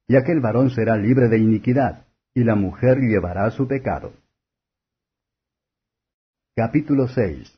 Y 0.07 0.15
aquel 0.15 0.39
varón 0.39 0.69
será 0.69 0.95
libre 0.95 1.27
de 1.27 1.39
iniquidad, 1.39 2.05
y 2.33 2.43
la 2.43 2.55
mujer 2.55 2.99
llevará 2.99 3.49
su 3.51 3.67
pecado. 3.67 4.13
Capítulo 6.55 7.07
6 7.07 7.57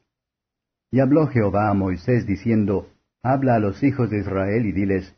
Y 0.91 0.99
habló 0.99 1.27
Jehová 1.27 1.69
a 1.69 1.73
Moisés 1.73 2.25
diciendo, 2.25 2.87
Habla 3.23 3.55
a 3.55 3.59
los 3.59 3.83
hijos 3.83 4.09
de 4.09 4.19
Israel 4.19 4.65
y 4.65 4.71
diles, 4.71 5.15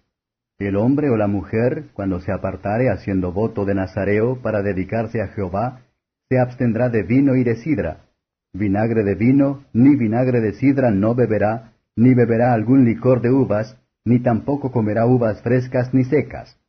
El 0.59 0.75
hombre 0.75 1.09
o 1.09 1.17
la 1.17 1.27
mujer, 1.27 1.89
cuando 1.93 2.19
se 2.19 2.31
apartare 2.31 2.89
haciendo 2.89 3.31
voto 3.31 3.65
de 3.65 3.75
Nazareo 3.75 4.41
para 4.41 4.61
dedicarse 4.61 5.21
a 5.21 5.27
Jehová, 5.27 5.81
se 6.29 6.39
abstendrá 6.39 6.89
de 6.89 7.03
vino 7.03 7.35
y 7.35 7.43
de 7.43 7.55
sidra. 7.55 8.05
Vinagre 8.53 9.03
de 9.03 9.15
vino, 9.15 9.63
ni 9.73 9.95
vinagre 9.95 10.39
de 10.39 10.53
sidra 10.53 10.91
no 10.91 11.15
beberá, 11.15 11.73
ni 11.95 12.13
beberá 12.13 12.53
algún 12.53 12.85
licor 12.85 13.21
de 13.21 13.31
uvas, 13.31 13.79
ni 14.05 14.19
tampoco 14.19 14.71
comerá 14.71 15.07
uvas 15.07 15.41
frescas 15.41 15.91
ni 15.93 16.03
secas. 16.03 16.59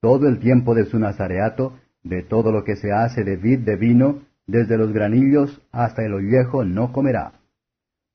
Todo 0.00 0.28
el 0.28 0.38
tiempo 0.38 0.74
de 0.76 0.84
su 0.84 1.00
nazareato, 1.00 1.78
de 2.04 2.22
todo 2.22 2.52
lo 2.52 2.62
que 2.62 2.76
se 2.76 2.92
hace 2.92 3.24
de 3.24 3.36
vid 3.36 3.60
de 3.60 3.74
vino, 3.74 4.22
desde 4.46 4.78
los 4.78 4.92
granillos 4.92 5.60
hasta 5.72 6.04
el 6.04 6.14
ollejo 6.14 6.64
no 6.64 6.92
comerá. 6.92 7.32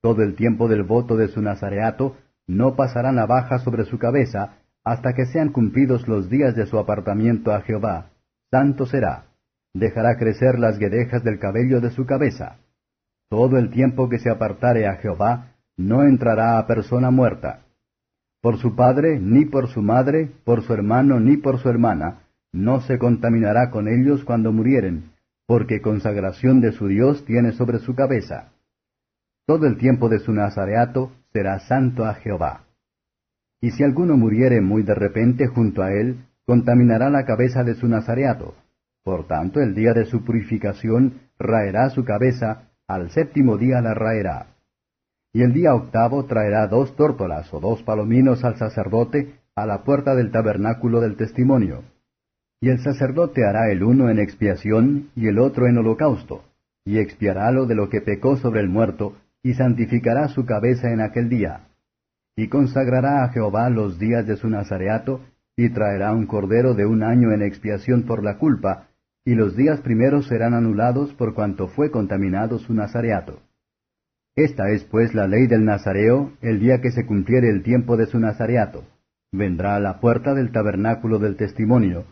Todo 0.02 0.24
el 0.24 0.36
tiempo 0.36 0.70
del 0.70 0.84
voto 0.84 1.18
de 1.18 1.28
su 1.28 1.42
nazareato, 1.42 2.16
no 2.48 2.76
pasará 2.78 3.12
navaja 3.12 3.60
sobre 3.60 3.84
su 3.84 4.00
cabeza, 4.00 4.58
hasta 4.86 5.14
que 5.14 5.26
sean 5.26 5.52
cumplidos 5.52 6.08
los 6.08 6.30
días 6.30 6.56
de 6.56 6.66
su 6.66 6.80
apartamiento 6.80 7.52
a 7.52 7.62
Jehová. 7.62 8.12
Santo 8.50 8.86
será. 8.86 9.26
Dejará 9.74 10.18
crecer 10.18 10.60
las 10.60 10.80
guedejas 10.80 11.24
del 11.24 11.40
cabello 11.40 11.82
de 11.82 11.92
su 11.92 12.06
cabeza. 12.06 12.58
Todo 13.32 13.58
el 13.58 13.70
tiempo 13.70 14.10
que 14.10 14.20
se 14.20 14.30
apartare 14.30 14.88
a 14.88 14.98
Jehová, 14.98 15.54
no 15.78 16.04
entrará 16.04 16.60
a 16.60 16.68
persona 16.68 17.12
muerta. 17.12 17.62
Por 18.42 18.58
su 18.58 18.76
padre, 18.76 19.22
ni 19.22 19.46
por 19.46 19.70
su 19.70 19.82
madre, 19.82 20.30
por 20.44 20.64
su 20.64 20.74
hermano, 20.74 21.18
ni 21.22 21.38
por 21.38 21.58
su 21.60 21.70
hermana, 21.70 22.24
no 22.52 22.82
se 22.82 22.98
contaminará 22.98 23.70
con 23.70 23.88
ellos 23.88 24.26
cuando 24.26 24.52
murieren, 24.52 25.12
porque 25.48 25.80
consagración 25.80 26.60
de 26.60 26.74
su 26.74 26.88
Dios 26.88 27.24
tiene 27.24 27.54
sobre 27.54 27.80
su 27.80 27.96
cabeza. 27.96 28.52
Todo 29.46 29.66
el 29.66 29.78
tiempo 29.78 30.10
de 30.10 30.20
su 30.20 30.34
nazareato 30.34 31.14
será 31.32 31.60
santo 31.60 32.04
a 32.04 32.16
Jehová. 32.16 32.66
Y 33.62 33.72
si 33.72 33.86
alguno 33.86 34.18
muriere 34.18 34.60
muy 34.60 34.84
de 34.84 34.94
repente 34.94 35.48
junto 35.48 35.84
a 35.84 35.94
él, 35.94 36.26
contaminará 36.46 37.10
la 37.10 37.24
cabeza 37.24 37.64
de 37.64 37.76
su 37.76 37.88
nazareato. 37.88 38.56
Por 39.06 39.26
tanto, 39.26 39.62
el 39.62 39.74
día 39.74 39.94
de 39.94 40.04
su 40.04 40.26
purificación 40.26 41.22
raerá 41.40 41.90
su 41.92 42.04
cabeza, 42.04 42.71
al 42.94 43.10
séptimo 43.12 43.58
día 43.58 43.82
la 43.82 43.94
raerá. 43.94 44.48
Y 45.34 45.44
el 45.44 45.54
día 45.54 45.74
octavo 45.74 46.26
traerá 46.26 46.68
dos 46.68 46.96
tórtolas 46.96 47.54
o 47.54 47.60
dos 47.60 47.82
palominos 47.84 48.44
al 48.44 48.58
sacerdote 48.58 49.36
a 49.56 49.66
la 49.66 49.84
puerta 49.84 50.16
del 50.16 50.32
tabernáculo 50.32 51.00
del 51.02 51.16
testimonio. 51.16 51.84
Y 52.60 52.70
el 52.70 52.80
sacerdote 52.80 53.46
hará 53.46 53.72
el 53.72 53.84
uno 53.84 54.10
en 54.10 54.20
expiación 54.20 55.10
y 55.16 55.28
el 55.28 55.40
otro 55.40 55.68
en 55.68 55.78
holocausto, 55.78 56.44
y 56.86 57.00
expiarálo 57.00 57.66
de 57.66 57.76
lo 57.76 57.90
que 57.90 58.02
pecó 58.02 58.38
sobre 58.38 58.62
el 58.62 58.70
muerto, 58.70 59.16
y 59.44 59.54
santificará 59.54 60.28
su 60.28 60.46
cabeza 60.46 60.92
en 60.92 61.02
aquel 61.02 61.30
día. 61.30 61.68
Y 62.36 62.48
consagrará 62.48 63.24
a 63.24 63.30
Jehová 63.30 63.70
los 63.70 64.00
días 64.00 64.28
de 64.28 64.36
su 64.36 64.50
nazareato, 64.50 65.22
y 65.56 65.70
traerá 65.70 66.12
un 66.12 66.28
cordero 66.28 66.74
de 66.74 66.86
un 66.86 67.04
año 67.04 67.32
en 67.32 67.42
expiación 67.42 68.04
por 68.04 68.24
la 68.24 68.38
culpa, 68.38 68.88
y 69.24 69.36
los 69.36 69.56
días 69.56 69.82
primeros 69.82 70.28
serán 70.28 70.54
anulados 70.54 71.14
por 71.14 71.34
cuanto 71.34 71.68
fue 71.68 71.92
contaminado 71.92 72.58
su 72.60 72.74
nazareato. 72.74 73.40
Esta 74.36 74.70
es 74.70 74.84
pues 74.86 75.14
la 75.14 75.28
ley 75.28 75.48
del 75.48 75.66
nazareo 75.66 76.34
el 76.42 76.60
día 76.60 76.82
que 76.82 76.92
se 76.92 77.06
cumpliere 77.06 77.50
el 77.50 77.64
tiempo 77.64 77.98
de 77.98 78.06
su 78.06 78.20
nazareato. 78.20 78.84
Vendrá 79.32 79.76
a 79.76 79.80
la 79.80 80.00
puerta 80.00 80.34
del 80.34 80.52
tabernáculo 80.52 81.20
del 81.20 81.36
testimonio, 81.36 82.06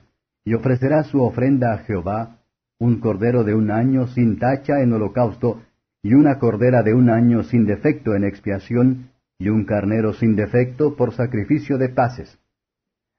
y 0.45 0.54
ofrecerá 0.54 1.04
su 1.04 1.22
ofrenda 1.22 1.74
a 1.74 1.80
Jehová, 1.80 2.38
un 2.78 3.00
cordero 3.00 3.43
de 3.43 3.56
un 3.56 3.72
año 3.72 4.08
sin 4.08 4.39
tacha 4.39 4.82
en 4.82 4.93
holocausto, 4.93 5.62
y 6.02 6.13
una 6.13 6.39
cordera 6.39 6.82
de 6.84 6.93
un 6.93 7.10
año 7.10 7.43
sin 7.43 7.65
defecto 7.65 8.15
en 8.15 8.24
expiación, 8.24 9.12
y 9.38 9.50
un 9.50 9.65
carnero 9.65 10.13
sin 10.13 10.36
defecto 10.36 10.95
por 10.95 11.13
sacrificio 11.13 11.78
de 11.78 11.89
paces. 11.89 12.38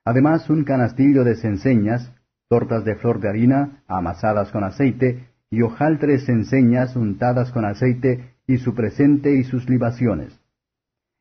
Además 0.05 0.49
un 0.49 0.65
canastillo 0.65 1.25
de 1.25 1.37
cenceñas, 1.37 2.13
tortas 2.51 2.85
de 2.85 2.97
flor 2.97 3.21
de 3.21 3.29
harina, 3.29 3.85
amasadas 3.87 4.51
con 4.51 4.65
aceite, 4.65 5.29
y 5.51 5.63
hojaltres 5.63 6.27
cenceñas 6.27 6.97
untadas 6.97 7.53
con 7.53 7.65
aceite, 7.65 8.35
y 8.45 8.59
su 8.59 8.75
presente 8.75 9.37
y 9.37 9.45
sus 9.45 9.69
libaciones. 9.69 10.37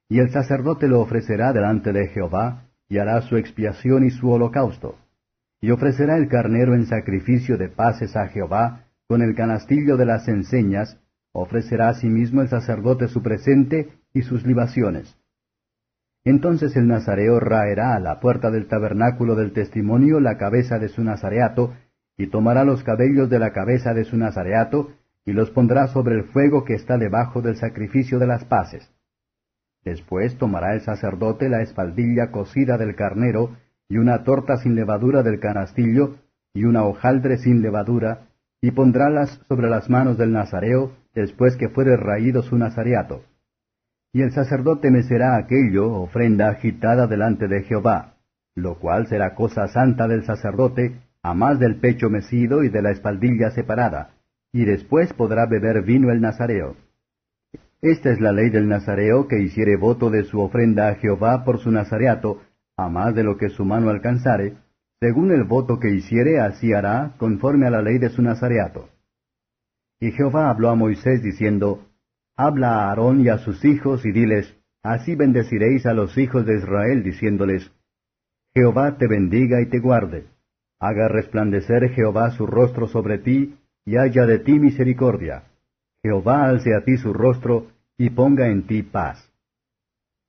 Y 0.09 0.17
el 0.17 0.31
sacerdote 0.31 0.87
lo 0.87 0.99
ofrecerá 1.01 1.53
delante 1.53 1.93
de 1.93 2.07
Jehová, 2.07 2.63
y 2.89 2.97
hará 2.97 3.21
su 3.21 3.37
expiación 3.37 4.05
y 4.05 4.09
su 4.09 4.27
holocausto. 4.31 4.95
Y 5.61 5.69
ofrecerá 5.69 6.17
el 6.17 6.29
carnero 6.29 6.73
en 6.73 6.87
sacrificio 6.87 7.59
de 7.59 7.69
paces 7.69 8.15
a 8.15 8.27
Jehová, 8.29 8.85
con 9.07 9.21
el 9.21 9.35
canastillo 9.35 9.97
de 9.97 10.05
las 10.05 10.27
enseñas, 10.27 10.99
ofrecerá 11.31 11.89
asimismo 11.89 12.41
el 12.41 12.47
sacerdote 12.47 13.07
su 13.07 13.21
presente 13.21 13.89
y 14.15 14.23
sus 14.23 14.47
libaciones. 14.47 15.15
Entonces 16.25 16.75
el 16.75 16.87
nazareo 16.87 17.39
raerá 17.39 17.95
a 17.95 17.99
la 17.99 18.19
puerta 18.19 18.51
del 18.51 18.67
tabernáculo 18.67 19.35
del 19.35 19.53
testimonio 19.53 20.19
la 20.19 20.37
cabeza 20.37 20.77
de 20.77 20.89
su 20.89 21.03
nazareato, 21.03 21.73
y 22.17 22.27
tomará 22.27 22.65
los 22.65 22.83
cabellos 22.83 23.29
de 23.29 23.39
la 23.39 23.53
cabeza 23.53 23.93
de 23.93 24.03
su 24.03 24.17
nazareato, 24.17 24.91
y 25.25 25.31
los 25.31 25.51
pondrá 25.51 25.87
sobre 25.87 26.15
el 26.15 26.25
fuego 26.25 26.65
que 26.65 26.73
está 26.73 26.97
debajo 26.97 27.41
del 27.41 27.55
sacrificio 27.55 28.19
de 28.19 28.27
las 28.27 28.43
paces. 28.45 28.91
Después 29.85 30.37
tomará 30.37 30.73
el 30.73 30.81
sacerdote 30.81 31.47
la 31.47 31.61
espaldilla 31.61 32.31
cocida 32.31 32.77
del 32.77 32.95
carnero, 32.95 33.55
y 33.87 33.97
una 33.97 34.23
torta 34.23 34.57
sin 34.57 34.75
levadura 34.75 35.23
del 35.23 35.39
canastillo, 35.39 36.17
y 36.53 36.65
una 36.65 36.83
hojaldre 36.83 37.37
sin 37.37 37.61
levadura, 37.61 38.27
y 38.61 38.71
pondrálas 38.71 39.39
sobre 39.47 39.69
las 39.69 39.89
manos 39.89 40.17
del 40.17 40.33
nazareo, 40.33 40.91
después 41.15 41.55
que 41.55 41.69
fuere 41.69 41.95
raído 41.95 42.41
su 42.41 42.57
nazareato. 42.57 43.23
Y 44.11 44.21
el 44.21 44.31
sacerdote 44.31 44.89
mecerá 44.89 45.37
aquello, 45.37 45.93
ofrenda 45.93 46.49
agitada 46.49 47.07
delante 47.07 47.47
de 47.47 47.63
Jehová, 47.63 48.15
lo 48.55 48.79
cual 48.79 49.07
será 49.07 49.35
cosa 49.35 49.67
santa 49.67 50.07
del 50.07 50.23
sacerdote, 50.23 50.99
a 51.21 51.33
más 51.33 51.59
del 51.59 51.79
pecho 51.79 52.09
mecido 52.09 52.63
y 52.63 52.69
de 52.69 52.81
la 52.81 52.91
espaldilla 52.91 53.51
separada, 53.51 54.11
y 54.51 54.65
después 54.65 55.13
podrá 55.13 55.45
beber 55.45 55.83
vino 55.83 56.11
el 56.11 56.21
nazareo. 56.21 56.75
Esta 57.81 58.11
es 58.11 58.19
la 58.19 58.31
ley 58.31 58.49
del 58.49 58.67
nazareo 58.67 59.27
que 59.27 59.39
hiciere 59.39 59.77
voto 59.77 60.09
de 60.09 60.23
su 60.23 60.39
ofrenda 60.41 60.89
a 60.89 60.95
Jehová 60.95 61.43
por 61.45 61.59
su 61.59 61.71
nazareato, 61.71 62.41
a 62.77 62.89
más 62.89 63.13
de 63.13 63.23
lo 63.23 63.37
que 63.37 63.49
su 63.49 63.63
mano 63.63 63.89
alcanzare, 63.89 64.55
según 64.99 65.31
el 65.31 65.45
voto 65.45 65.79
que 65.79 65.89
hiciere, 65.89 66.39
así 66.39 66.73
hará, 66.73 67.13
conforme 67.17 67.67
a 67.67 67.69
la 67.69 67.81
ley 67.81 67.99
de 67.99 68.09
su 68.09 68.21
nazareato. 68.21 68.89
Y 70.01 70.11
Jehová 70.11 70.49
habló 70.49 70.69
a 70.69 70.75
Moisés 70.75 71.21
diciendo, 71.21 71.85
Habla 72.41 72.69
a 72.69 72.89
Aarón 72.89 73.19
y 73.19 73.27
a 73.27 73.39
sus 73.39 73.65
hijos 73.65 74.05
y 74.05 74.13
diles, 74.13 74.55
Así 74.81 75.13
bendeciréis 75.13 75.85
a 75.85 75.93
los 75.93 76.17
hijos 76.17 76.45
de 76.45 76.55
Israel, 76.55 77.03
diciéndoles, 77.03 77.69
Jehová 78.53 78.97
te 78.97 79.07
bendiga 79.07 79.59
y 79.59 79.65
te 79.65 79.79
guarde. 79.79 80.23
Haga 80.79 81.09
resplandecer 81.09 81.89
Jehová 81.89 82.31
su 82.31 82.47
rostro 82.47 82.87
sobre 82.87 83.17
ti, 83.17 83.57
y 83.83 83.97
haya 83.97 84.25
de 84.25 84.39
ti 84.39 84.57
misericordia. 84.57 85.43
Jehová 86.01 86.45
alce 86.45 86.73
a 86.73 86.85
ti 86.85 86.95
su 86.95 87.11
rostro, 87.11 87.67
y 87.97 88.09
ponga 88.09 88.47
en 88.47 88.65
ti 88.65 88.83
paz. 88.83 89.29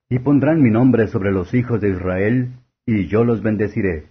Y 0.08 0.18
pondrán 0.18 0.60
mi 0.60 0.70
nombre 0.70 1.06
sobre 1.06 1.30
los 1.30 1.54
hijos 1.54 1.80
de 1.80 1.90
Israel, 1.90 2.48
y 2.86 3.06
yo 3.06 3.22
los 3.22 3.40
bendeciré. 3.40 4.08